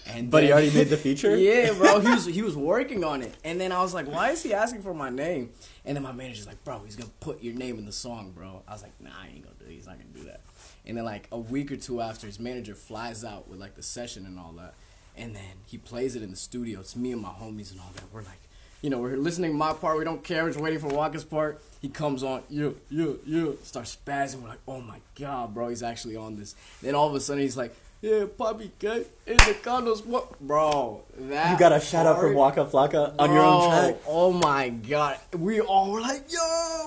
And 0.07 0.31
But 0.31 0.43
he 0.43 0.51
already 0.51 0.71
made 0.71 0.87
the 0.89 0.97
feature? 1.07 1.35
yeah, 1.35 1.73
bro. 1.73 1.99
He 1.99 2.09
was 2.09 2.25
he 2.37 2.41
was 2.41 2.55
working 2.55 3.03
on 3.03 3.21
it, 3.21 3.33
and 3.43 3.59
then 3.61 3.71
I 3.71 3.81
was 3.81 3.93
like, 3.93 4.07
"Why 4.07 4.31
is 4.31 4.41
he 4.43 4.53
asking 4.53 4.81
for 4.81 4.93
my 4.93 5.09
name?" 5.09 5.51
And 5.85 5.95
then 5.95 6.03
my 6.03 6.11
manager's 6.11 6.47
like, 6.47 6.63
"Bro, 6.63 6.81
he's 6.85 6.95
gonna 6.95 7.11
put 7.19 7.43
your 7.43 7.53
name 7.53 7.77
in 7.77 7.85
the 7.85 7.91
song, 7.91 8.31
bro." 8.35 8.63
I 8.67 8.73
was 8.73 8.81
like, 8.83 8.93
"Nah, 8.99 9.09
I 9.21 9.27
ain't 9.27 9.43
gonna 9.43 9.55
do. 9.59 9.65
it. 9.65 9.71
He's 9.73 9.85
not 9.87 9.97
gonna 9.99 10.09
do 10.13 10.23
that." 10.23 10.41
And 10.85 10.97
then 10.97 11.05
like 11.05 11.27
a 11.31 11.37
week 11.37 11.71
or 11.71 11.77
two 11.77 12.01
after, 12.01 12.25
his 12.27 12.39
manager 12.39 12.73
flies 12.73 13.23
out 13.23 13.47
with 13.47 13.59
like 13.59 13.75
the 13.75 13.83
session 13.83 14.25
and 14.25 14.39
all 14.39 14.53
that, 14.57 14.73
and 15.15 15.35
then 15.35 15.57
he 15.67 15.77
plays 15.77 16.15
it 16.15 16.23
in 16.23 16.31
the 16.31 16.37
studio. 16.37 16.79
It's 16.79 16.95
me 16.95 17.11
and 17.11 17.21
my 17.21 17.29
homies 17.29 17.71
and 17.71 17.79
all 17.79 17.91
that. 17.93 18.05
We're 18.11 18.21
like, 18.23 18.39
you 18.81 18.89
know, 18.89 18.97
we're 18.99 19.17
listening 19.17 19.51
to 19.51 19.57
my 19.57 19.73
part. 19.73 19.99
We 19.99 20.05
don't 20.05 20.23
care. 20.23 20.43
We're 20.43 20.49
just 20.51 20.61
waiting 20.61 20.79
for 20.79 20.87
Waka's 20.87 21.23
part. 21.25 21.61
He 21.81 21.89
comes 21.89 22.23
on, 22.23 22.43
you, 22.49 22.77
you, 22.89 23.19
you, 23.25 23.57
starts 23.63 23.95
spazzing. 23.95 24.41
We're 24.41 24.49
like, 24.49 24.59
oh 24.67 24.81
my 24.81 24.99
god, 25.19 25.53
bro, 25.53 25.69
he's 25.69 25.83
actually 25.83 26.15
on 26.15 26.37
this. 26.37 26.55
Then 26.81 26.95
all 26.95 27.07
of 27.07 27.13
a 27.15 27.19
sudden, 27.19 27.41
he's 27.43 27.55
like, 27.57 27.75
yeah, 28.01 28.25
Poppy 28.37 28.71
Cut 28.79 29.07
in 29.27 29.37
the 29.37 29.55
condos. 29.61 30.05
What, 30.05 30.39
bro? 30.39 31.01
That 31.17 31.51
You 31.51 31.59
got 31.59 31.73
a 31.73 31.79
shout 31.79 32.05
out 32.05 32.19
from 32.19 32.33
part- 32.35 32.57
Waka 32.57 32.65
Flocka 32.65 33.15
on 33.19 33.33
your 33.33 33.43
own 33.43 33.69
Bro, 33.69 33.79
track. 33.91 33.95
Oh 34.07 34.31
my 34.31 34.69
god, 34.69 35.19
we 35.37 35.59
all 35.61 35.91
were 35.91 36.01
like, 36.01 36.31
yo, 36.31 36.39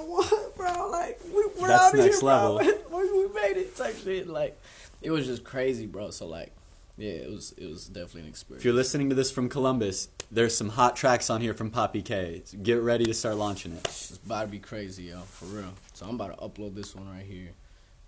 what, 0.07 0.57
bro? 0.57 0.91
Like, 0.91 1.21
we, 1.27 1.45
we're 1.61 1.69
That's 1.69 1.83
out 1.85 1.95
of 1.95 2.01
next 2.01 2.21
here, 2.21 2.27
level. 2.29 2.59
bro. 2.59 2.99
we, 2.99 3.27
we 3.27 3.35
made 3.35 3.57
it, 3.59 3.77
type 3.77 3.97
shit. 4.03 4.27
Like, 4.29 4.59
it 5.03 5.11
was 5.11 5.27
just 5.27 5.45
crazy, 5.45 5.87
bro. 5.87 6.11
So 6.11 6.27
like, 6.27 6.53
yeah, 6.97 7.11
it 7.13 7.31
was 7.31 7.53
it 7.59 7.67
was 7.67 7.87
definitely 7.87 8.23
an 8.23 8.29
experience. 8.29 8.61
If 8.63 8.65
you're 8.65 8.75
listening 8.75 9.09
to 9.11 9.15
this 9.15 9.31
from 9.31 9.49
Columbus, 9.49 10.09
there's 10.31 10.57
some 10.57 10.71
hot 10.71 10.97
tracks 10.97 11.29
on 11.31 11.41
here 11.41 11.53
from 11.55 11.71
Papi 11.71 12.05
K. 12.05 12.43
So 12.45 12.57
get 12.59 12.81
ready 12.81 13.05
to 13.07 13.15
start 13.15 13.37
launching 13.37 13.73
it. 13.73 13.81
It's 13.87 14.19
about 14.25 14.43
to 14.43 14.49
be 14.49 14.59
crazy, 14.59 15.05
yo, 15.05 15.21
for 15.23 15.45
real. 15.47 15.73
So 15.95 16.07
I'm 16.07 16.15
about 16.15 16.39
to 16.39 16.43
upload 16.47 16.75
this 16.75 16.95
one 16.95 17.09
right 17.11 17.25
here, 17.27 17.51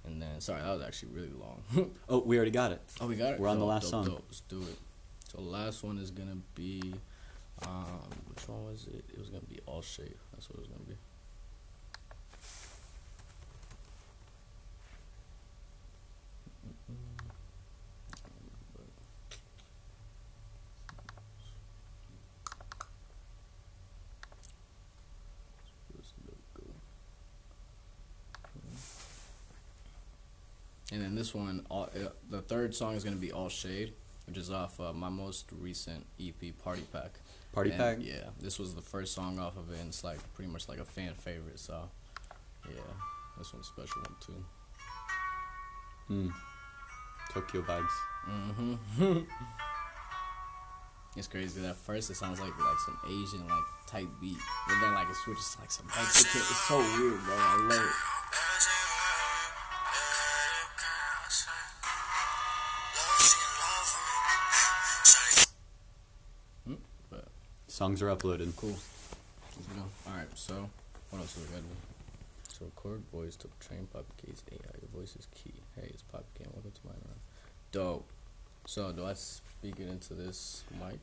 and 0.04 0.20
then 0.20 0.40
sorry, 0.40 0.62
that 0.62 0.72
was 0.72 0.82
actually 0.82 1.12
really 1.12 1.32
long. 1.32 1.90
Oh, 2.08 2.20
we 2.20 2.36
already 2.36 2.50
got 2.50 2.72
it. 2.72 2.80
oh, 3.00 3.06
we 3.06 3.16
got 3.16 3.34
it. 3.34 3.40
We're 3.40 3.48
on 3.48 3.58
the 3.58 3.64
last 3.64 3.82
dope, 3.84 3.90
song. 3.90 4.04
dope. 4.04 4.24
Let's 4.28 4.40
do 4.40 4.60
it. 4.60 4.78
So 5.30 5.38
the 5.38 5.48
last 5.48 5.82
one 5.82 5.98
is 5.98 6.10
gonna 6.10 6.36
be, 6.54 6.94
um, 7.62 8.00
which 8.28 8.48
one 8.48 8.64
was 8.66 8.86
it? 8.86 9.04
It 9.12 9.18
was 9.18 9.30
gonna 9.30 9.44
be 9.44 9.60
all 9.66 9.82
Shape. 9.82 10.18
That's 10.32 10.48
what 10.48 10.58
it 10.58 10.60
was 10.60 10.68
gonna 10.68 10.84
be. 10.84 10.96
And 30.92 31.02
then 31.02 31.13
this 31.24 31.34
one, 31.34 31.64
all, 31.70 31.84
uh, 31.84 32.08
the 32.28 32.42
third 32.42 32.74
song 32.74 32.94
is 32.96 33.02
gonna 33.02 33.16
be 33.16 33.32
"All 33.32 33.48
Shade," 33.48 33.94
which 34.26 34.36
is 34.36 34.50
off 34.50 34.78
uh, 34.78 34.92
my 34.92 35.08
most 35.08 35.46
recent 35.58 36.04
EP, 36.20 36.52
"Party 36.62 36.82
Pack." 36.92 37.20
Party 37.52 37.70
And, 37.70 37.78
Pack? 37.78 37.98
Yeah, 38.00 38.28
this 38.38 38.58
was 38.58 38.74
the 38.74 38.82
first 38.82 39.14
song 39.14 39.38
off 39.38 39.56
of 39.56 39.72
it, 39.72 39.78
and 39.80 39.88
it's 39.88 40.04
like 40.04 40.18
pretty 40.34 40.50
much 40.52 40.68
like 40.68 40.78
a 40.78 40.84
fan 40.84 41.14
favorite. 41.14 41.58
So, 41.58 41.88
yeah, 42.68 42.76
this 43.38 43.54
one's 43.54 43.66
a 43.66 43.68
special 43.70 44.02
one 44.02 44.16
too. 44.20 44.44
Mm. 46.10 46.32
Tokyo 47.32 47.62
vibes. 47.62 47.96
Mm-hmm. 48.28 49.18
it's 51.16 51.26
crazy. 51.28 51.64
At 51.64 51.76
first, 51.76 52.10
it 52.10 52.16
sounds 52.16 52.38
like 52.38 52.50
like 52.58 52.78
some 52.84 52.98
Asian 53.06 53.48
like 53.48 53.64
type 53.86 54.08
beat, 54.20 54.36
but 54.68 54.78
then 54.82 54.92
like 54.92 55.08
it 55.08 55.16
switches 55.24 55.54
to 55.54 55.60
like 55.62 55.70
some 55.70 55.86
Mexican. 55.86 56.40
It's 56.42 56.68
so 56.68 56.76
weird, 56.76 57.24
bro. 57.24 57.34
I 57.34 57.66
love 57.70 57.80
it. 57.80 57.92
Songs 67.84 68.00
are 68.00 68.16
uploaded. 68.16 68.56
cool. 68.56 68.70
Let's 68.70 69.66
go. 69.76 69.82
All 70.06 70.16
right. 70.16 70.26
So, 70.34 70.70
what 71.10 71.18
else 71.18 71.34
do 71.34 71.42
we 71.42 71.48
got? 71.48 71.56
to 71.56 71.62
do? 71.64 71.68
So 72.48 72.64
record 72.64 73.02
voice 73.12 73.36
to 73.36 73.48
train 73.60 73.86
Papi 73.94 74.04
K's 74.24 74.42
AI. 74.50 74.56
Your 74.80 74.88
voice 75.02 75.14
is 75.16 75.26
key. 75.34 75.52
Hey, 75.76 75.90
it's 75.92 76.02
Papi 76.02 76.22
K. 76.38 76.46
Welcome 76.54 76.70
to 76.70 76.80
my 76.86 76.92
room. 76.92 77.18
Dope. 77.72 78.08
So 78.64 78.90
do 78.90 79.04
I 79.04 79.12
speak 79.12 79.80
it 79.80 79.88
into 79.90 80.14
this 80.14 80.64
mic? 80.80 80.98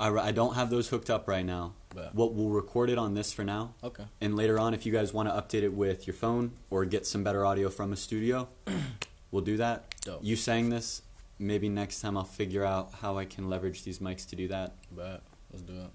I, 0.00 0.08
I 0.08 0.32
don't 0.32 0.54
have 0.54 0.70
those 0.70 0.88
hooked 0.88 1.10
up 1.10 1.28
right 1.28 1.44
now. 1.44 1.74
But 1.94 2.14
What 2.14 2.32
we'll 2.32 2.48
record 2.48 2.88
it 2.88 2.96
on 2.96 3.12
this 3.12 3.30
for 3.34 3.44
now, 3.44 3.74
okay. 3.84 4.04
and 4.22 4.36
later 4.36 4.58
on, 4.58 4.72
if 4.72 4.86
you 4.86 4.92
guys 4.92 5.12
want 5.12 5.28
to 5.28 5.34
update 5.34 5.64
it 5.64 5.74
with 5.74 6.06
your 6.06 6.14
phone 6.14 6.52
or 6.70 6.86
get 6.86 7.06
some 7.06 7.22
better 7.22 7.44
audio 7.44 7.68
from 7.68 7.92
a 7.92 7.96
studio, 7.96 8.48
we'll 9.30 9.42
do 9.44 9.58
that. 9.58 9.94
Dope. 10.00 10.20
You 10.22 10.36
saying 10.36 10.70
this, 10.70 11.02
maybe 11.38 11.68
next 11.68 12.00
time 12.00 12.16
I'll 12.16 12.24
figure 12.24 12.64
out 12.64 12.90
how 13.02 13.18
I 13.18 13.26
can 13.26 13.50
leverage 13.50 13.84
these 13.84 13.98
mics 13.98 14.26
to 14.30 14.36
do 14.36 14.48
that. 14.48 14.72
But 14.96 15.22
let's 15.52 15.62
do 15.62 15.72
it. 15.72 15.90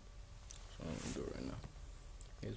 So 0.78 0.84
I'm 0.84 0.88
gonna 0.88 1.14
do 1.14 1.22
it 1.22 1.36
right 1.36 1.46
now. 1.46 1.54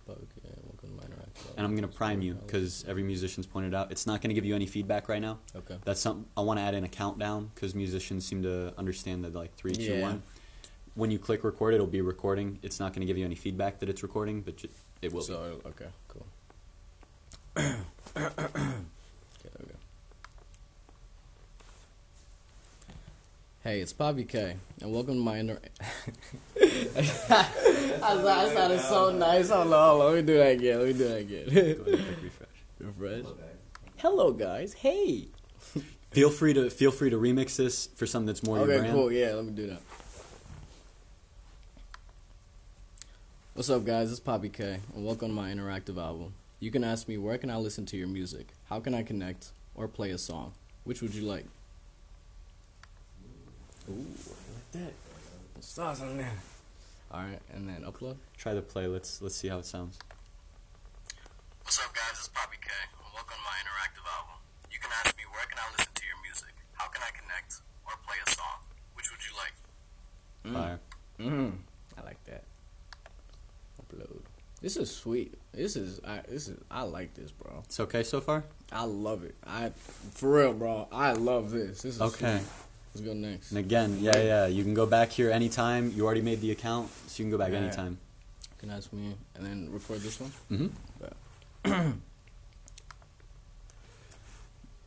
Papi 0.07 0.27
K. 0.35 0.49
Welcome 0.65 0.91
to 0.91 0.97
my 0.97 1.03
interactive. 1.05 1.57
And 1.57 1.67
I'm 1.67 1.75
gonna 1.75 1.89
prime 1.89 2.21
you 2.21 2.35
because 2.35 2.85
every 2.87 3.03
musician's 3.03 3.47
pointed 3.47 3.75
out 3.75 3.91
it's 3.91 4.07
not 4.07 4.21
gonna 4.21 4.35
give 4.35 4.45
you 4.45 4.55
any 4.55 4.67
feedback 4.67 5.09
right 5.09 5.21
now. 5.23 5.39
Okay. 5.57 5.77
That's 5.85 6.01
something 6.01 6.27
I 6.37 6.43
want 6.43 6.59
to 6.59 6.63
add 6.63 6.75
in 6.75 6.85
a 6.85 6.89
countdown 6.89 7.51
because 7.55 7.75
musicians 7.75 8.27
seem 8.27 8.43
to 8.43 8.75
understand 8.77 9.25
that 9.25 9.35
like 9.35 9.55
three, 9.57 9.73
two, 9.73 10.01
one. 10.03 10.15
Yeah. 10.17 10.19
When 10.95 11.11
you 11.11 11.19
click 11.19 11.45
record, 11.45 11.75
it'll 11.75 11.87
be 11.87 12.01
recording. 12.01 12.59
It's 12.63 12.81
not 12.81 12.93
going 12.93 13.01
to 13.03 13.07
give 13.07 13.17
you 13.17 13.25
any 13.25 13.37
feedback 13.37 13.79
that 13.79 13.89
it's 13.89 14.03
recording, 14.03 14.41
but 14.43 14.57
ju- 14.57 14.69
it 15.01 15.13
will. 15.13 15.21
be. 15.21 15.27
So 15.27 15.61
okay, 15.67 15.87
cool. 16.09 16.27
okay, 17.57 17.77
there 18.17 18.31
we 19.61 19.67
go. 19.67 19.75
Hey, 23.69 23.81
it's 23.81 23.93
Papi 23.93 24.27
K, 24.27 24.57
and 24.81 24.95
welcome 24.95 25.17
to 25.17 25.21
my 25.21 25.37
inter. 25.37 25.59
I 26.59 27.03
thought 27.03 28.25
that 28.25 28.53
sounded 28.55 28.81
so 28.81 29.13
nice. 29.13 29.51
Hold 29.51 29.75
on, 29.75 29.89
hold 29.91 30.01
on. 30.01 30.07
Let 30.07 30.15
me 30.15 30.23
do 30.23 30.39
that 30.39 30.53
again. 30.53 30.79
Let 30.79 30.87
me 30.87 30.93
do 30.95 31.09
that 31.09 31.17
again. 31.19 31.45
Go 31.45 31.61
ahead 31.61 31.77
and 31.77 31.85
click 31.85 32.23
refresh. 32.23 32.49
Refresh. 32.81 33.25
Hello, 33.99 34.33
guys. 34.33 34.73
Hey. 34.73 35.29
Feel 36.13 36.31
free 36.31 36.55
to 36.55 36.71
feel 36.71 36.91
free 36.91 37.11
to 37.11 37.19
remix 37.19 37.57
this 37.57 37.89
for 37.89 38.07
something 38.07 38.29
that's 38.29 38.43
more 38.43 38.57
your 38.57 38.65
Okay, 38.71 38.79
brand. 38.79 38.95
cool. 38.95 39.13
Yeah, 39.13 39.35
let 39.35 39.45
me 39.45 39.53
do 39.53 39.67
that. 39.67 39.83
What's 43.53 43.69
up, 43.69 43.85
guys? 43.85 44.11
It's 44.11 44.19
Papi 44.19 44.51
K, 44.51 44.79
and 44.95 45.05
welcome 45.05 45.29
to 45.29 45.35
my 45.35 45.51
interactive 45.51 46.03
album. 46.03 46.33
You 46.59 46.71
can 46.71 46.85
ask 46.85 47.07
me 47.07 47.19
where 47.19 47.37
can 47.37 47.51
I 47.51 47.59
listen 47.59 47.85
to 47.85 47.99
your 47.99 48.09
music, 48.09 48.47
how 48.71 48.81
can 48.81 48.95
I 48.95 49.03
connect, 49.03 49.51
or 49.75 49.89
play 49.89 50.11
a 50.11 50.17
song. 50.17 50.55
Which 50.85 51.03
would 51.03 51.15
you 51.15 51.25
like? 51.27 51.45
Ooh, 53.91 53.95
I 53.95 54.55
like 54.55 54.73
that. 54.73 55.63
Stars 55.65 56.03
on 56.03 56.19
there. 56.19 56.33
All 57.11 57.21
right, 57.21 57.41
and 57.55 57.67
then 57.69 57.83
upload. 57.91 58.17
Try 58.37 58.53
the 58.53 58.61
play. 58.61 58.87
Let's 58.87 59.23
let's 59.23 59.35
see 59.35 59.49
how 59.49 59.59
it 59.59 59.65
sounds. 59.65 59.99
What's 61.63 61.79
up, 61.79 61.95
guys? 61.95 62.19
It's 62.19 62.29
Papi 62.29 62.61
K, 62.61 62.69
and 62.69 63.15
welcome 63.15 63.37
to 63.37 63.45
my 63.45 63.57
interactive 63.65 64.05
album. 64.05 64.37
You 64.71 64.79
can 64.79 64.91
ask 65.03 65.17
me 65.17 65.23
where 65.33 65.45
can 65.47 65.57
I 65.59 65.73
listen 65.73 65.93
to 65.95 66.03
your 66.05 66.21
music, 66.23 66.55
how 66.75 66.89
can 66.89 67.03
I 67.03 67.11
connect, 67.19 67.55
or 67.87 67.93
play 68.07 68.17
a 68.27 68.31
song. 68.31 68.61
Which 68.93 69.07
would 69.11 69.25
you 69.25 69.35
like? 69.41 69.55
Fire. 70.55 70.81
Mm, 71.19 71.53
I 71.97 72.05
like 72.05 72.23
that. 72.25 72.45
Upload. 73.81 74.21
This 74.61 74.77
is 74.77 74.95
sweet. 74.95 75.33
This 75.53 75.77
is 75.77 76.01
I. 76.07 76.21
This 76.29 76.49
is 76.49 76.59
I 76.71 76.83
like 76.83 77.15
this, 77.15 77.31
bro. 77.31 77.63
It's 77.65 77.81
okay 77.81 78.03
so 78.03 78.21
far. 78.21 78.45
I 78.71 78.85
love 78.85 79.25
it. 79.25 79.35
I 79.47 79.71
for 80.13 80.35
real, 80.35 80.53
bro. 80.53 80.89
I 80.93 81.13
love 81.13 81.53
this. 81.53 81.81
This 81.83 81.95
is 81.95 82.03
Okay. 82.03 82.39
Sweet. 82.39 82.68
Let's 82.99 83.07
go 83.07 83.15
next. 83.15 83.51
And 83.53 83.59
again, 83.61 83.99
yeah, 84.01 84.19
yeah. 84.19 84.47
You 84.47 84.65
can 84.65 84.75
go 84.75 84.85
back 84.85 85.11
here 85.11 85.31
anytime. 85.31 85.93
You 85.95 86.05
already 86.05 86.21
made 86.21 86.41
the 86.41 86.51
account, 86.51 86.91
so 87.07 87.23
you 87.23 87.27
can 87.27 87.31
go 87.31 87.39
back 87.39 87.53
anytime. 87.53 87.99
You 88.43 88.59
can 88.59 88.71
ask 88.71 88.93
me 88.93 89.15
and 89.37 89.47
then 89.47 89.71
record 89.71 90.01
this 90.01 90.19
one. 90.21 90.33
Mm-hmm. 90.51 91.91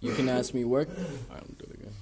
You 0.01 0.13
can 0.13 0.27
ask 0.29 0.55
me 0.55 0.65
where. 0.65 0.87
All 0.87 1.35
right, 1.35 1.47
me 1.47 1.55
do 1.59 1.65
it 1.69 1.79
again. 1.79 1.93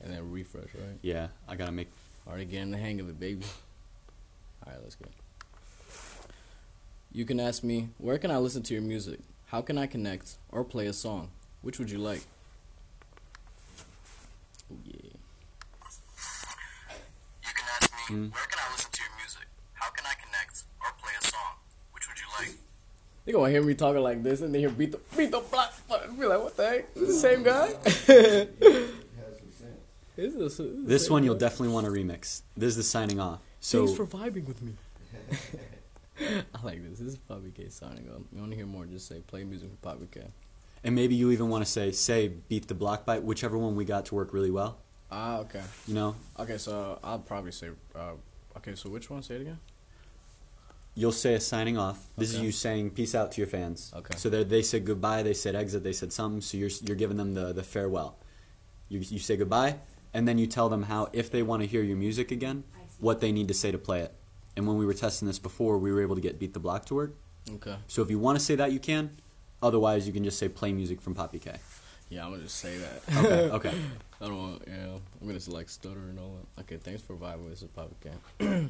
And 0.00 0.12
then 0.12 0.30
refresh, 0.30 0.72
right? 0.72 0.98
Yeah, 1.02 1.26
I 1.48 1.56
gotta 1.56 1.72
make. 1.72 1.88
Already 2.28 2.44
getting 2.44 2.70
the 2.70 2.78
hang 2.78 3.00
of 3.00 3.08
it, 3.08 3.18
baby. 3.18 3.44
All 4.64 4.72
right, 4.72 4.80
let's 4.84 4.94
go. 4.94 5.06
You 7.10 7.24
can 7.24 7.40
ask 7.40 7.64
me, 7.64 7.88
where 7.98 8.18
can 8.18 8.30
I 8.30 8.38
listen 8.38 8.62
to 8.62 8.72
your 8.72 8.84
music? 8.84 9.18
How 9.46 9.62
can 9.62 9.76
I 9.76 9.88
connect 9.88 10.36
or 10.50 10.62
play 10.62 10.86
a 10.86 10.92
song? 10.92 11.30
Which 11.60 11.80
would 11.80 11.90
you 11.90 11.98
like? 11.98 12.22
Oh, 14.70 14.76
yeah. 14.84 14.94
You 17.42 17.52
can 17.54 17.66
ask 17.76 17.90
me, 17.92 18.16
Mm. 18.16 18.32
where 18.32 18.46
can 18.50 18.58
I 18.58 18.72
listen 18.72 18.90
to 18.92 19.00
your 19.02 19.16
music? 19.18 19.46
How 19.74 19.90
can 19.90 20.04
I 20.06 20.14
connect 20.14 20.64
or 20.80 20.92
play 21.02 21.12
a 21.20 21.24
song? 21.24 21.54
Which 21.92 22.08
would 22.08 22.18
you 22.18 22.26
like? 22.38 22.56
They 23.24 23.32
gonna 23.32 23.50
hear 23.50 23.62
me 23.62 23.74
talking 23.74 24.02
like 24.02 24.22
this 24.22 24.40
and 24.40 24.54
they 24.54 24.60
hear 24.60 24.70
beat 24.70 24.92
the 24.92 25.00
beat 25.16 25.30
the 25.30 25.40
block. 25.40 25.72
Be 26.18 26.26
like, 26.26 26.42
what 26.42 26.56
the 26.56 26.66
heck? 26.66 26.86
Is 26.96 27.00
this 27.00 27.08
the 27.08 27.28
same 27.28 27.42
guy? 27.42 27.74
This, 30.16 30.34
is 30.34 30.56
the 30.58 30.64
This 30.84 31.04
same 31.04 31.12
one 31.14 31.24
you'll 31.24 31.34
definitely 31.34 31.72
want 31.72 31.86
to 31.86 31.92
remix. 31.92 32.42
This 32.54 32.70
is 32.70 32.76
the 32.76 32.82
signing 32.82 33.18
off. 33.20 33.38
So 33.60 33.86
Thanks 33.86 33.96
for 33.96 34.04
vibing 34.06 34.46
with 34.46 34.60
me. 34.60 34.74
I 36.54 36.62
like 36.62 36.82
this. 36.86 36.98
This 36.98 37.14
is 37.14 37.16
Papi 37.16 37.54
K 37.54 37.68
signing 37.70 38.06
up. 38.14 38.20
You 38.32 38.40
want 38.40 38.50
to 38.52 38.56
hear 38.56 38.66
more? 38.66 38.84
Just 38.84 39.08
say 39.08 39.20
play 39.20 39.44
music 39.44 39.70
for 39.70 39.88
Papi 39.88 40.10
K. 40.10 40.20
and 40.84 40.94
maybe 40.94 41.14
you 41.14 41.30
even 41.30 41.48
want 41.48 41.64
to 41.64 41.70
say 41.70 41.90
say 41.92 42.28
beat 42.28 42.68
the 42.68 42.74
block 42.74 43.04
bite, 43.06 43.22
whichever 43.22 43.56
one 43.58 43.76
we 43.76 43.84
got 43.84 44.06
to 44.06 44.14
work 44.14 44.32
really 44.32 44.50
well. 44.50 44.78
Ah, 45.10 45.38
okay. 45.40 45.62
You 45.88 45.94
know, 45.94 46.14
Okay, 46.38 46.56
so 46.58 46.98
I'll 47.02 47.18
probably 47.18 47.52
say. 47.52 47.70
Uh, 47.94 48.12
okay, 48.56 48.74
so 48.76 48.88
which 48.88 49.10
one? 49.10 49.22
Say 49.22 49.34
it 49.36 49.40
again. 49.42 49.58
you'll 50.94 51.12
say 51.12 51.34
a 51.34 51.40
signing 51.40 51.76
off. 51.78 51.98
This 52.16 52.32
is 52.34 52.40
you 52.40 52.52
saying 52.52 52.90
peace 52.90 53.14
out 53.14 53.32
to 53.32 53.40
your 53.40 53.48
fans. 53.48 53.92
Okay. 53.96 54.14
So 54.16 54.28
they 54.30 54.44
they 54.44 54.62
said 54.62 54.84
goodbye, 54.84 55.22
they 55.22 55.34
said 55.34 55.54
exit, 55.54 55.82
they 55.82 55.92
said 55.92 56.12
something. 56.12 56.40
So 56.40 56.56
you're 56.56 56.70
you're 56.82 56.96
giving 56.96 57.16
them 57.16 57.34
the 57.34 57.52
the 57.52 57.62
farewell. 57.62 58.18
You 58.88 59.00
you 59.00 59.18
say 59.18 59.36
goodbye, 59.36 59.76
and 60.14 60.26
then 60.28 60.38
you 60.38 60.46
tell 60.46 60.68
them 60.68 60.84
how 60.84 61.08
if 61.12 61.30
they 61.30 61.42
want 61.42 61.62
to 61.62 61.66
hear 61.68 61.82
your 61.82 61.96
music 61.96 62.30
again, 62.30 62.64
what 62.98 63.20
they 63.20 63.32
need 63.32 63.48
to 63.48 63.54
say 63.54 63.70
to 63.70 63.78
play 63.78 64.00
it. 64.00 64.14
And 64.56 64.66
when 64.66 64.76
we 64.76 64.84
were 64.86 64.94
testing 64.94 65.26
this 65.26 65.38
before, 65.38 65.78
we 65.78 65.90
were 65.92 66.02
able 66.02 66.16
to 66.16 66.20
get 66.20 66.38
beat 66.38 66.54
the 66.54 66.60
block 66.60 66.84
to 66.86 66.94
work. 66.94 67.14
Okay. 67.54 67.76
So 67.86 68.02
if 68.02 68.10
you 68.10 68.18
want 68.18 68.38
to 68.38 68.44
say 68.44 68.54
that, 68.56 68.70
you 68.72 68.78
can. 68.80 69.16
Otherwise, 69.62 70.06
you 70.06 70.12
can 70.12 70.24
just 70.24 70.38
say 70.38 70.48
play 70.48 70.72
music 70.72 71.00
from 71.00 71.14
Papi 71.14 71.40
K. 71.40 71.56
Yeah, 72.08 72.24
I'm 72.24 72.32
gonna 72.32 72.42
just 72.42 72.56
say 72.56 72.78
that. 72.78 73.02
Okay. 73.24 73.50
okay. 73.68 73.74
I 74.20 74.24
don't 74.24 74.36
want. 74.36 74.62
Yeah, 74.66 74.94
I'm 75.20 75.26
gonna 75.26 75.34
just 75.34 75.48
like 75.48 75.68
stutter 75.68 76.00
and 76.00 76.18
all 76.18 76.38
that. 76.56 76.62
Okay, 76.62 76.76
thanks 76.76 77.02
for 77.02 77.14
vibing 77.14 77.44
with 77.44 77.50
this 77.50 77.62
is 77.62 77.68
Papi 77.68 77.94
K. 78.02 78.10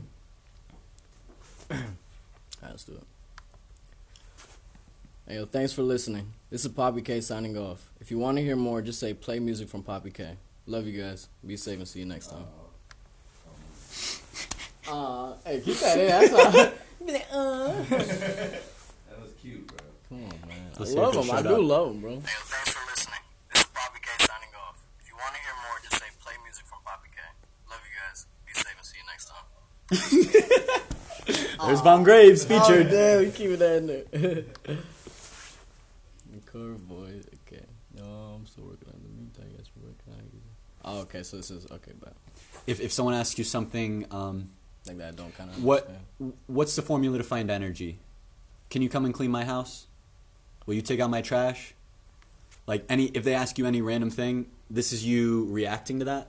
Alright, 1.71 1.91
let's 2.63 2.85
do 2.85 2.93
it. 2.93 3.03
Hey, 5.27 5.37
yo, 5.37 5.47
thanks 5.47 5.73
for 5.73 5.83
listening. 5.83 6.33
This 6.51 6.65
is 6.65 6.73
Papi 6.73 7.05
K 7.05 7.21
signing 7.21 7.57
off. 7.57 7.91
If 8.01 8.11
you 8.11 8.19
want 8.19 8.37
to 8.39 8.43
hear 8.43 8.57
more, 8.57 8.83
just 8.83 8.99
say 8.99 9.15
play 9.15 9.39
music 9.39 9.69
from 9.69 9.85
Papi 9.85 10.13
K. 10.13 10.37
Love 10.67 10.87
you 10.87 11.01
guys. 11.01 11.29
Be 11.47 11.57
safe 11.57 11.79
and 11.79 11.87
see 11.89 12.01
you 12.01 12.07
next 12.07 12.29
time. 12.29 12.45
Uh, 14.89 15.35
hey, 15.45 15.61
keep 15.61 15.77
that 15.79 15.99
in. 15.99 16.09
That's 16.09 16.33
not. 16.33 16.75
Be 17.07 17.13
like, 17.13 17.27
uh. 17.33 17.73
That 17.89 19.21
was 19.21 19.33
cute, 19.41 19.67
bro. 19.67 19.79
Come 20.09 20.25
on, 20.25 20.49
man. 20.49 20.70
Let's 20.81 20.97
I 20.97 21.01
love 21.01 21.13
them. 21.15 21.31
I 21.31 21.43
do 21.43 21.57
up. 21.57 21.61
love 21.63 21.89
them, 21.89 22.01
bro. 22.01 22.11
Hey, 22.11 22.21
thanks 22.25 22.71
for 22.73 22.81
listening. 22.91 23.21
This 23.53 23.61
is 23.61 23.69
Bobby 23.69 23.99
K 24.01 24.09
signing 24.25 24.49
off. 24.67 24.81
If 24.99 25.09
you 25.09 25.15
want 25.21 25.35
to 25.35 25.41
hear 25.45 25.53
more, 25.61 25.77
just 25.85 26.01
say 26.01 26.07
play 26.25 26.33
music 26.43 26.65
from 26.65 26.79
Bobby 26.89 27.09
K. 27.13 27.21
Love 27.69 27.81
you 27.85 27.93
guys. 28.01 28.25
Be 28.47 28.55
safe 28.55 28.77
and 28.81 28.87
see 28.89 28.97
you 28.97 29.05
next 29.13 29.29
time. 29.29 29.45
There's 31.69 31.83
Von 31.83 32.03
Graves 32.03 32.45
featured. 32.47 32.87
Oh, 32.87 32.91
damn, 32.97 33.19
we 33.21 33.31
keep 33.31 33.59
that 33.59 33.77
in 33.77 33.87
there. 33.89 34.75
Curve 36.47 36.89
boy. 36.89 37.21
Okay. 37.47 37.65
No, 37.95 38.05
I'm 38.37 38.47
still 38.47 38.65
working 38.65 38.89
on 38.89 39.01
the 39.03 39.09
meantime. 39.11 39.51
Yes, 39.57 39.67
we're 39.77 39.89
working 39.89 40.13
on 40.15 40.19
it. 40.21 40.33
Oh, 40.83 41.01
okay. 41.03 41.23
So 41.23 41.37
this 41.37 41.51
is 41.51 41.71
okay, 41.71 41.93
but 42.01 42.15
If 42.67 42.81
if 42.81 42.91
someone 42.91 43.15
asks 43.15 43.37
you 43.39 43.45
something, 43.45 44.07
um, 44.11 44.49
like 44.87 44.97
that, 44.97 45.09
I 45.09 45.11
don't 45.13 45.35
kind 45.37 45.51
of. 45.51 45.63
what 45.63 45.91
what's 46.47 46.75
the 46.75 46.81
formula 46.83 47.19
to 47.19 47.25
find 47.25 47.51
energy? 47.51 47.99
Can 48.71 48.81
you 48.81 48.89
come 48.89 49.05
and 49.05 49.13
clean 49.13 49.31
my 49.31 49.45
house? 49.45 49.87
Will 50.71 50.77
you 50.77 50.83
take 50.83 51.01
out 51.01 51.11
my 51.11 51.21
trash? 51.21 51.75
Like 52.69 52.85
any, 52.89 53.07
if 53.07 53.25
they 53.25 53.35
ask 53.35 53.59
you 53.59 53.67
any 53.67 53.83
random 53.83 54.09
thing, 54.09 54.47
this 54.71 54.93
is 54.93 55.05
you 55.05 55.47
reacting 55.47 55.99
to 55.99 56.05
that. 56.05 56.29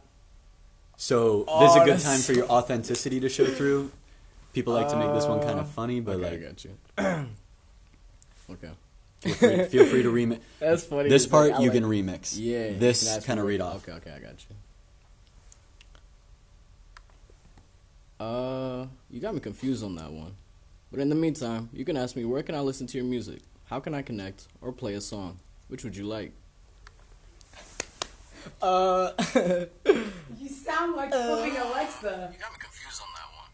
So 0.98 1.43
this 1.60 1.69
is 1.69 1.77
Oh, 1.77 1.81
a 1.83 1.86
good 1.86 2.00
time 2.00 2.19
for 2.21 2.33
your 2.33 2.48
authenticity 2.50 3.19
to 3.19 3.29
show 3.29 3.45
through. 3.45 3.91
People 4.53 4.74
like 4.74 4.89
to 4.89 4.95
make 4.95 5.13
this 5.13 5.27
one 5.27 5.41
kind 5.41 5.60
of 5.60 5.69
funny, 5.69 6.00
but 6.00 6.15
okay, 6.15 6.25
I 6.27 6.31
like 6.31 6.41
got 6.41 6.63
you. 6.65 6.71
okay. 8.50 8.71
feel 9.19 9.33
free, 9.36 9.63
feel 9.65 9.86
free 9.86 10.01
to 10.01 10.12
remix. 10.12 10.39
That's 10.60 10.86
funny. 10.86 11.07
This 11.10 11.25
It's 11.25 11.31
like, 11.31 11.51
part 11.51 11.62
you 11.62 11.69
like- 11.69 11.79
can 11.79 11.83
remix. 11.88 12.33
Yeah. 12.36 12.71
This 12.79 13.24
kind 13.24 13.39
of 13.39 13.45
read 13.45 13.62
off. 13.62 13.88
Okay, 13.88 13.91
okay, 13.98 14.12
I 14.15 14.17
got 14.17 14.43
you. 18.19 18.25
Uh, 18.25 18.88
you 19.12 19.19
got 19.19 19.36
me 19.36 19.39
confused 19.39 19.83
on 19.83 19.93
that 19.98 20.12
one. 20.12 20.33
But 20.89 21.00
in 21.00 21.10
the 21.10 21.15
meantime, 21.15 21.69
you 21.74 21.86
can 21.86 21.95
ask 21.95 22.15
me 22.15 22.25
where 22.25 22.41
can 22.41 22.55
I 22.55 22.62
listen 22.62 22.88
to 22.88 22.98
your 22.98 23.05
music? 23.05 23.41
How 23.72 23.80
can 23.80 23.94
I 23.94 24.01
connect 24.01 24.50
or 24.60 24.74
play 24.74 24.96
a 24.96 25.01
song? 25.01 25.40
Which 25.70 25.86
would 25.86 25.96
you 25.96 26.04
like? 26.04 26.34
Uh, 28.62 29.12
You 30.40 30.50
sound 30.50 30.96
like 30.98 31.10
flipping 31.12 31.56
Alexa. 31.56 32.30
You 32.34 32.40
got 32.40 32.51
me 32.51 32.60
confused 32.60 33.01
on 33.01 33.08
that 33.16 33.30
one. 33.34 33.50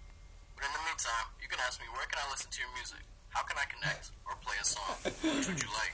But 0.56 0.66
in 0.66 0.72
the 0.74 0.80
meantime, 0.90 1.28
you 1.40 1.48
can 1.48 1.60
ask 1.60 1.80
me 1.80 1.86
where 1.94 2.06
can 2.08 2.20
I 2.26 2.32
listen 2.32 2.50
to 2.52 2.60
your 2.60 2.74
music? 2.74 3.00
how 3.30 3.44
can 3.44 3.58
I 3.60 3.66
connect 3.66 4.10
or 4.26 4.36
play 4.44 4.56
a 4.60 4.66
song? 4.66 5.38
Which 5.38 5.48
would 5.48 5.62
you 5.62 5.70
like? 5.70 5.94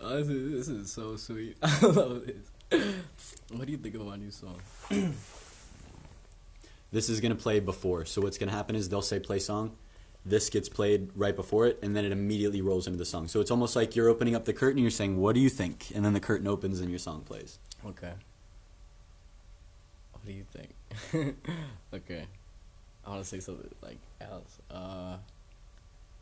Oh, 0.00 0.16
this, 0.16 0.28
is, 0.28 0.66
this 0.66 0.68
is 0.68 0.92
so 0.92 1.14
sweet. 1.14 1.56
I 1.62 1.86
love 1.86 2.22
this. 2.26 2.96
What 3.52 3.66
do 3.66 3.70
you 3.70 3.78
think 3.78 3.94
of 3.94 4.04
my 4.04 4.16
new 4.16 4.32
song? 4.32 4.60
This 6.90 7.08
is 7.08 7.20
gonna 7.20 7.36
play 7.36 7.60
before. 7.60 8.04
So 8.06 8.20
what's 8.20 8.36
gonna 8.38 8.50
happen 8.50 8.74
is 8.74 8.88
they'll 8.88 9.02
say 9.02 9.20
play 9.20 9.38
song. 9.38 9.76
This 10.28 10.50
gets 10.50 10.68
played 10.68 11.10
right 11.14 11.36
before 11.36 11.66
it, 11.66 11.78
and 11.82 11.94
then 11.96 12.04
it 12.04 12.10
immediately 12.10 12.60
rolls 12.60 12.88
into 12.88 12.98
the 12.98 13.04
song. 13.04 13.28
So 13.28 13.40
it's 13.40 13.52
almost 13.52 13.76
like 13.76 13.94
you're 13.94 14.08
opening 14.08 14.34
up 14.34 14.44
the 14.44 14.52
curtain. 14.52 14.78
and 14.78 14.82
You're 14.82 14.90
saying, 14.90 15.18
"What 15.18 15.36
do 15.36 15.40
you 15.40 15.48
think?" 15.48 15.92
And 15.94 16.04
then 16.04 16.14
the 16.14 16.20
curtain 16.20 16.48
opens 16.48 16.80
and 16.80 16.90
your 16.90 16.98
song 16.98 17.22
plays. 17.22 17.58
Okay. 17.86 18.12
What 20.12 20.26
do 20.26 20.32
you 20.32 20.44
think? 20.52 20.74
okay. 21.94 22.26
I 23.06 23.10
want 23.10 23.22
to 23.22 23.28
say 23.28 23.38
something 23.38 23.70
like 23.82 23.98
else. 24.20 24.58
Uh, 24.68 25.18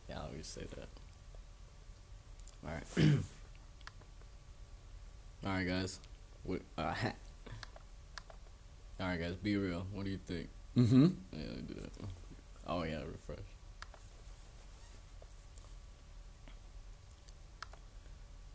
yeah, 0.08 0.20
let 0.20 0.32
me 0.32 0.38
just 0.38 0.52
say 0.52 0.64
that. 0.76 0.88
All 2.66 2.74
right. 2.74 2.84
All 5.46 5.52
right, 5.52 5.66
guys. 5.66 5.98
What, 6.42 6.60
uh, 6.78 6.94
all 9.00 9.06
right, 9.08 9.20
guys. 9.20 9.34
Be 9.42 9.56
real. 9.56 9.86
What 9.92 10.04
do 10.04 10.10
you 10.10 10.18
think? 10.26 10.48
Mm-hmm. 10.76 11.06
Yeah, 11.32 11.38
do 11.68 11.74
that. 11.74 11.90
Oh 12.66 12.82
yeah, 12.82 13.00
refresh. 13.00 13.38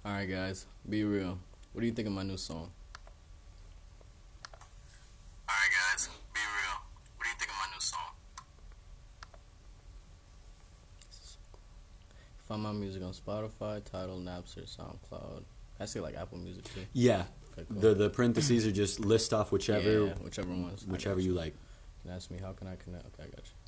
All 0.10 0.16
right, 0.16 0.28
guys. 0.28 0.66
Be 0.90 1.04
real. 1.04 1.38
What 1.72 1.82
do 1.82 1.86
you 1.86 1.94
think 1.94 2.08
of 2.08 2.14
my 2.16 2.24
new 2.24 2.36
song? 2.36 2.72
Alright, 5.48 5.72
guys, 5.92 6.10
be 6.34 6.40
real. 6.40 6.78
What 7.16 7.26
do 7.26 7.30
you 7.30 7.36
think 7.38 7.52
of 7.52 7.58
my 7.58 7.68
new 7.72 7.80
song? 7.80 8.10
Find 12.48 12.64
my 12.64 12.72
music 12.72 13.04
on 13.04 13.14
Spotify, 13.14 13.84
Tidal, 13.84 14.18
Napster, 14.18 14.66
SoundCloud. 14.76 15.44
I 15.80 15.86
say 15.86 16.00
like 16.00 16.16
Apple 16.16 16.40
Music 16.40 16.64
too. 16.64 16.82
Yeah. 16.94 17.26
Okay, 17.54 17.68
cool. 17.72 17.80
The 17.80 17.94
the 17.94 18.10
parentheses 18.10 18.66
are 18.66 18.72
just 18.72 19.00
list 19.00 19.32
off 19.32 19.52
whichever 19.52 20.08
yeah, 20.08 20.14
whichever 20.24 20.50
ones. 20.50 20.88
Whichever 20.88 21.18
got 21.18 21.24
you 21.24 21.34
like. 21.34 21.54
You 21.54 22.10
can 22.10 22.12
ask 22.14 22.32
me 22.32 22.40
how 22.42 22.54
can 22.54 22.66
I 22.66 22.78
connect. 22.78 23.06
Okay, 23.06 23.26
I 23.26 23.28
got 23.28 23.46
you. 23.46 23.59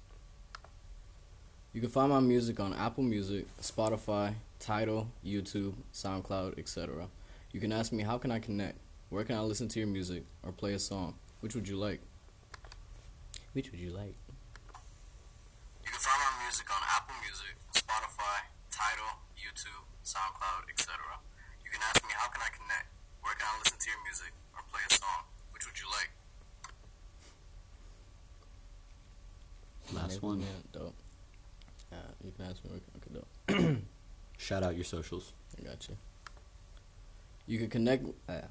You 1.74 1.80
can 1.80 1.90
find 1.90 2.10
my 2.10 2.20
music 2.20 2.60
on 2.60 2.74
Apple 2.74 3.04
Music, 3.04 3.48
Spotify, 3.62 4.34
Tidal, 4.60 5.08
YouTube, 5.26 5.74
SoundCloud, 5.94 6.60
etc. 6.60 7.08
You 7.54 7.62
can 7.62 7.72
ask 7.72 7.94
me 7.94 8.04
how 8.04 8.18
can 8.18 8.30
I 8.30 8.40
connect. 8.40 8.78
Where 9.10 9.24
can 9.24 9.38
I 9.38 9.42
listen 9.42 9.70
to 9.70 9.80
your 9.80 9.88
music 9.88 10.24
or 10.44 10.52
play 10.52 10.74
a 10.74 10.80
song? 10.80 11.16
Which 11.40 11.56
would 11.56 11.70
you 11.70 11.78
like? 11.78 12.02
Which 13.54 13.72
would 13.72 13.80
you 13.80 13.92
like? 13.92 14.16
You 15.80 15.92
can 15.92 16.00
find 16.00 16.20
my 16.20 16.44
music 16.44 16.68
on 16.68 16.82
Apple 16.92 17.16
Music, 17.24 17.56
Spotify, 17.72 18.52
Tidal, 18.70 19.24
YouTube, 19.40 19.88
SoundCloud, 20.04 20.68
etc. 20.68 21.00
You 21.64 21.72
can 21.72 21.80
ask 21.88 22.04
me 22.04 22.12
how 22.20 22.28
can 22.28 22.42
I 22.42 22.52
connect? 22.52 22.92
Where 23.24 23.34
can 23.36 23.48
I 23.48 23.58
listen 23.64 23.80
to 23.80 23.88
your 23.90 24.04
music 24.04 24.34
or 24.56 24.62
play 24.68 24.84
a 24.84 24.94
song? 24.94 25.24
Which 25.56 25.64
would 25.66 25.80
you 25.80 25.88
like? 25.88 26.12
Last 29.96 30.22
one. 30.22 30.42
yeah, 30.42 30.60
dope. 30.74 31.01
You 32.24 32.32
can 32.32 32.46
ask 32.46 32.64
me. 32.64 32.72
where- 32.72 32.82
Okay, 32.98 33.12
dope. 33.14 33.82
Shout 34.38 34.64
out 34.64 34.76
your 34.76 34.84
socials. 34.84 35.34
I 35.60 35.64
got 35.64 35.88
you. 35.90 35.98
You 37.48 37.58
can 37.60 37.70
connect. 37.70 38.06
Uh, 38.30 38.42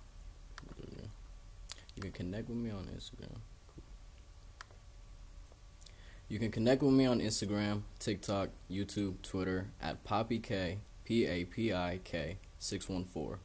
you 1.96 2.02
can 2.02 2.12
connect 2.12 2.48
with 2.48 2.58
me 2.58 2.70
on 2.70 2.84
Instagram. 2.86 3.36
Cool. 3.66 3.84
You 6.28 6.38
can 6.38 6.50
connect 6.50 6.82
with 6.82 6.92
me 6.92 7.06
on 7.06 7.20
Instagram, 7.20 7.82
TikTok, 7.98 8.50
YouTube, 8.70 9.20
Twitter 9.22 9.68
at 9.80 10.04
Papi 10.04 10.42
K 10.42 10.78
P 11.04 11.26
A 11.26 11.44
P 11.44 11.72
I 11.72 12.00
K 12.04 12.36
six 12.58 12.88
one 12.88 13.04
four. 13.04 13.38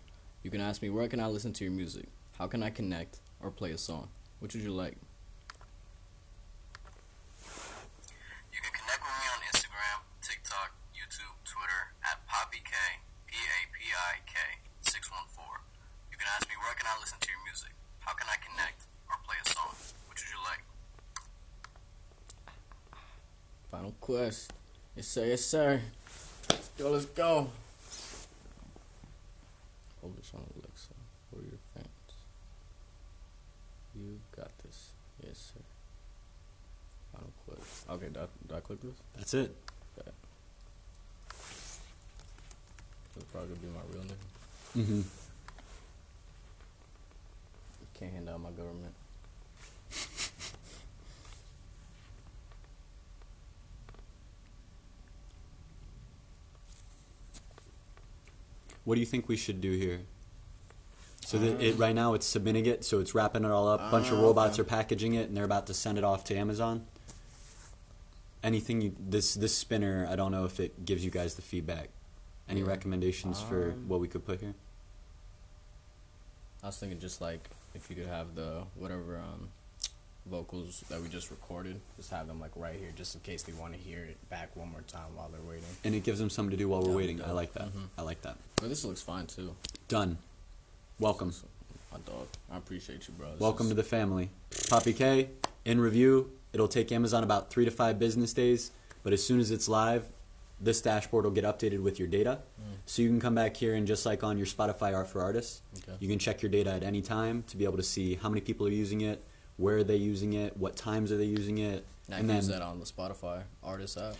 You 0.43 0.51
can 0.51 0.61
ask 0.61 0.81
me 0.81 0.89
where 0.89 1.07
can 1.07 1.19
I 1.19 1.27
listen 1.27 1.53
to 1.53 1.63
your 1.63 1.73
music, 1.73 2.07
how 2.37 2.47
can 2.47 2.61
I 2.63 2.69
connect 2.69 3.19
or 3.41 3.49
play 3.51 3.71
a 3.71 3.77
song. 3.77 4.09
Which 4.39 4.53
would 4.53 4.63
you 4.63 4.71
like? 4.71 4.97
You 8.53 8.59
can 8.61 8.71
connect 8.73 9.01
with 9.01 9.15
me 9.19 9.27
on 9.33 9.39
Instagram, 9.51 9.97
TikTok, 10.21 10.71
YouTube, 10.93 11.35
Twitter 11.43 11.81
at 12.05 12.21
Papi 12.29 12.61
K, 12.63 12.71
P 13.25 13.33
A 13.35 13.59
P 13.73 13.77
I 13.91 14.21
K 14.25 14.37
614. 14.81 15.65
You 16.11 16.17
can 16.17 16.27
ask 16.37 16.47
me 16.47 16.55
where 16.61 16.75
can 16.77 16.85
I 16.87 16.95
listen 17.01 17.17
to 17.19 17.27
your 17.31 17.41
music? 17.43 17.73
How 18.05 18.13
can 18.13 18.27
I 18.29 18.37
connect 18.37 18.85
or 19.09 19.17
play 19.25 19.35
a 19.41 19.49
song? 19.49 19.73
Which 20.07 20.21
would 20.21 20.29
you 20.29 20.41
like? 20.45 20.61
Final 23.71 23.91
quest. 23.99 24.53
Yes 25.15 25.23
sir, 25.23 25.29
yes 25.29 25.45
sir. 25.45 25.81
Let's 26.49 26.67
go, 26.77 26.91
let's 26.91 27.05
go. 27.05 27.49
Publish 30.01 30.33
on 30.33 30.41
Alexa 30.59 30.93
for 31.29 31.37
your 31.37 31.59
fans. 31.73 31.87
You 33.95 34.19
got 34.35 34.51
this. 34.59 34.89
Yes 35.25 35.53
sir. 35.53 35.61
Final 37.13 37.31
quest. 37.45 37.89
Okay, 37.89 38.09
do 38.13 38.19
I, 38.19 38.27
do 38.45 38.55
I 38.55 38.59
click 38.59 38.81
this? 38.81 38.95
That's 39.15 39.33
it. 39.35 39.55
This 43.15 43.23
probably 43.31 43.55
gonna 43.55 43.61
be 43.61 43.67
my 43.67 43.85
real 43.93 44.03
name. 44.03 44.19
Mm-hmm. 44.75 45.01
Can't 47.97 48.11
hand 48.11 48.27
out 48.27 48.41
my 48.41 48.51
government. 48.51 48.93
What 58.85 58.95
do 58.95 59.01
you 59.01 59.05
think 59.05 59.27
we 59.27 59.35
should 59.35 59.59
do 59.61 59.71
here? 59.71 60.01
So 61.21 61.39
that 61.39 61.59
it 61.59 61.77
right 61.77 61.95
now 61.95 62.13
it's 62.13 62.25
submitting 62.25 62.67
it, 62.67 62.85
so 62.85 62.99
it's 62.99 63.15
wrapping 63.15 63.43
it 63.43 63.51
all 63.51 63.67
up. 63.67 63.81
A 63.81 63.89
bunch 63.91 64.07
of 64.11 64.19
Ah, 64.19 64.21
robots 64.21 64.53
okay. 64.53 64.61
are 64.61 64.65
packaging 64.65 65.15
it, 65.15 65.27
and 65.27 65.35
they're 65.35 65.43
about 65.43 65.65
to 65.67 65.73
send 65.73 65.97
it 65.97 66.03
off 66.03 66.23
to 66.25 66.35
Amazon. 66.35 66.85
Anything 68.43 68.81
you, 68.81 68.95
this 68.99 69.33
this 69.33 69.57
spinner, 69.57 70.07
I 70.07 70.15
don't 70.15 70.31
know 70.31 70.45
if 70.45 70.59
it 70.59 70.85
gives 70.85 71.03
you 71.03 71.09
guys 71.09 71.33
the 71.33 71.41
feedback. 71.41 71.89
Any 72.47 72.61
Yeah. 72.61 72.67
recommendations 72.67 73.41
for 73.41 73.71
Um, 73.71 73.87
what 73.89 73.99
we 73.99 74.07
could 74.07 74.23
put 74.23 74.39
here? 74.39 74.53
I 76.61 76.67
was 76.67 76.77
thinking 76.77 76.99
just 76.99 77.21
like 77.21 77.49
if 77.73 77.89
you 77.89 77.95
could 77.95 78.05
have 78.07 78.35
the 78.35 78.65
whatever 78.75 79.17
um 79.17 79.49
vocals 80.25 80.83
that 80.89 81.01
we 81.01 81.07
just 81.07 81.29
recorded, 81.29 81.79
just 81.97 82.09
have 82.11 82.27
them 82.27 82.39
like 82.39 82.51
right 82.55 82.75
here, 82.79 82.89
just 82.95 83.15
in 83.15 83.21
case 83.21 83.43
they 83.43 83.53
want 83.53 83.73
to 83.73 83.79
hear 83.79 83.99
it 83.99 84.17
back 84.29 84.55
one 84.55 84.69
more 84.71 84.81
time 84.87 85.15
while 85.15 85.29
they're 85.29 85.41
waiting. 85.47 85.63
And 85.83 85.93
it 85.93 86.03
gives 86.03 86.19
them 86.19 86.29
something 86.29 86.51
to 86.51 86.57
do 86.57 86.67
while 86.69 86.81
we're 86.81 86.89
Yeah, 86.91 86.95
waiting. 86.95 87.21
I 87.23 87.31
like 87.31 87.53
that. 87.53 87.67
Mhm. 87.73 87.87
I 87.97 88.01
like 88.01 88.21
that. 88.23 88.37
But 88.57 88.69
this 88.69 88.83
looks 88.83 89.01
fine 89.01 89.27
too. 89.27 89.55
Done. 89.87 90.17
Welcome. 90.99 91.33
My 91.91 91.99
dog. 91.99 92.27
I 92.51 92.57
appreciate 92.57 93.07
you, 93.07 93.13
bro. 93.13 93.31
This 93.31 93.39
Welcome 93.39 93.67
is- 93.67 93.71
to 93.71 93.75
the 93.75 93.83
family. 93.83 94.29
Papi 94.51 94.95
K, 94.95 95.29
in 95.63 95.79
review. 95.79 96.31
It'll 96.53 96.67
take 96.69 96.91
Amazon 96.91 97.23
about 97.23 97.49
three 97.49 97.65
to 97.65 97.71
five 97.71 97.99
business 97.99 98.33
days, 98.33 98.71
but 99.03 99.11
as 99.13 99.21
soon 99.23 99.39
as 99.39 99.51
it's 99.51 99.67
live, 99.67 100.05
this 100.59 100.79
dashboard 100.81 101.25
will 101.25 101.31
get 101.31 101.43
updated 101.43 101.81
with 101.83 101.99
your 101.99 102.07
data. 102.07 102.39
Mm. 102.59 102.77
So 102.85 103.01
you 103.01 103.09
can 103.09 103.19
come 103.19 103.35
back 103.35 103.57
here 103.57 103.75
and 103.75 103.85
just 103.85 104.05
like 104.05 104.23
on 104.23 104.37
your 104.37 104.47
Spotify 104.47 104.95
Art 104.95 105.07
for 105.09 105.21
Artists, 105.21 105.61
Okay. 105.79 105.97
you 105.99 106.07
can 106.07 106.17
check 106.17 106.41
your 106.41 106.49
data 106.49 106.71
at 106.71 106.81
any 106.81 107.01
time 107.01 107.43
to 107.47 107.57
be 107.57 107.65
able 107.65 107.75
to 107.75 107.83
see 107.83 108.15
how 108.15 108.29
many 108.29 108.39
people 108.39 108.65
are 108.65 108.71
using 108.71 109.01
it, 109.01 109.21
where 109.57 109.77
are 109.77 109.83
they 109.83 109.95
using 109.95 110.33
it, 110.33 110.57
what 110.57 110.75
times 110.75 111.11
are 111.11 111.17
they 111.17 111.25
using 111.25 111.57
it, 111.59 111.85
Now 112.09 112.17
and 112.17 112.27
you 112.29 112.35
use 112.35 112.47
then 112.47 112.59
that 112.59 112.65
on 112.65 112.79
the 112.79 112.85
Spotify 112.85 113.43
artist 113.63 113.97
app. 113.97 114.15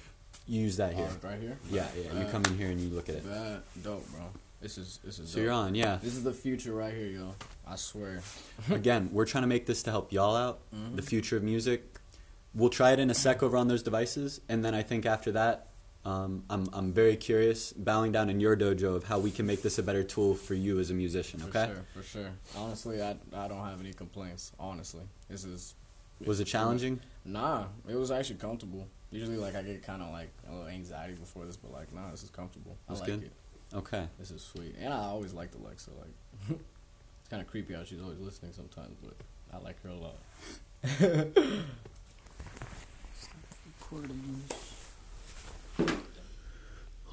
you 0.47 0.61
use 0.61 0.77
that 0.77 0.93
here. 0.93 1.07
Oh, 1.09 1.27
right 1.27 1.39
here. 1.39 1.57
Yeah, 1.69 1.87
yeah. 2.01 2.19
You 2.19 2.25
come 2.31 2.43
in 2.45 2.57
here 2.57 2.69
and 2.69 2.79
you 2.79 2.89
look 2.89 3.09
at 3.09 3.15
it. 3.15 3.25
That 3.25 3.61
dope, 3.83 4.09
bro. 4.11 4.21
This 4.61 4.77
is 4.77 4.99
this 5.03 5.19
is. 5.19 5.29
So 5.29 5.39
you're 5.41 5.51
on, 5.51 5.75
yeah. 5.75 5.99
This 6.01 6.15
is 6.15 6.23
the 6.23 6.33
future 6.33 6.73
right 6.73 6.93
here, 6.93 7.07
yo. 7.07 7.35
I 7.67 7.75
swear. 7.75 8.21
Again, 8.71 9.09
we're 9.11 9.25
trying 9.25 9.43
to 9.43 9.47
make 9.47 9.65
this 9.65 9.83
to 9.83 9.91
help 9.91 10.11
y'all 10.11 10.35
out, 10.35 10.59
Mhm. 10.73 10.95
the 10.95 11.01
future 11.01 11.37
of 11.37 11.43
music. 11.43 11.99
We'll 12.53 12.69
try 12.69 12.93
it 12.93 12.99
in 12.99 13.09
a 13.09 13.13
sec 13.13 13.43
over 13.43 13.57
on 13.57 13.67
those 13.67 13.83
devices, 13.83 14.39
and 14.47 14.63
then 14.63 14.73
I 14.73 14.81
think 14.81 15.05
after 15.05 15.31
that, 15.33 15.67
um, 16.05 16.43
I'm 16.51 16.69
I'm 16.71 16.93
very 16.93 17.15
curious, 17.15 17.73
bowing 17.73 18.11
down 18.11 18.29
in 18.29 18.39
your 18.39 18.55
dojo 18.55 18.95
of 18.95 19.05
how 19.05 19.17
we 19.17 19.31
can 19.31 19.47
make 19.47 19.63
this 19.63 19.79
a 19.79 19.83
better 19.83 20.03
tool 20.03 20.35
for 20.35 20.53
you 20.53 20.79
as 20.79 20.91
a 20.91 20.93
musician. 20.93 21.41
Okay? 21.47 21.65
For 21.65 21.73
sure, 21.73 21.85
for 21.93 22.03
sure. 22.03 22.29
Honestly, 22.55 23.01
I 23.01 23.17
I 23.33 23.47
don't 23.47 23.63
have 23.65 23.79
any 23.79 23.91
complaints. 23.91 24.51
Honestly, 24.59 25.01
this 25.29 25.43
is. 25.43 25.73
Was 26.25 26.39
it 26.39 26.45
challenging? 26.45 27.01
Nah, 27.25 27.65
it 27.89 27.95
was 27.95 28.11
actually 28.11 28.37
comfortable. 28.37 28.87
Usually, 29.11 29.37
like 29.37 29.55
I 29.55 29.63
get 29.63 29.81
kind 29.83 30.01
of 30.01 30.11
like 30.11 30.29
a 30.47 30.51
little 30.53 30.67
anxiety 30.67 31.13
before 31.13 31.45
this, 31.45 31.57
but 31.57 31.73
like, 31.73 31.93
nah, 31.93 32.11
this 32.11 32.23
is 32.23 32.29
comfortable. 32.29 32.77
That's 32.87 33.01
I 33.01 33.03
like 33.05 33.11
good. 33.11 33.23
it. 33.23 33.31
Okay. 33.75 34.07
This 34.19 34.31
is 34.31 34.41
sweet, 34.41 34.75
and 34.79 34.93
I 34.93 34.97
always 34.97 35.33
liked 35.33 35.55
Alexa. 35.55 35.89
Like, 35.89 36.13
it's 37.19 37.29
kind 37.29 37.41
of 37.41 37.47
creepy 37.47 37.73
how 37.73 37.83
she's 37.83 38.01
always 38.01 38.19
listening 38.19 38.53
sometimes, 38.53 38.95
but 39.03 39.15
I 39.51 39.57
like 39.57 39.81
her 39.83 39.89
a 39.89 39.95
lot. 39.95 40.17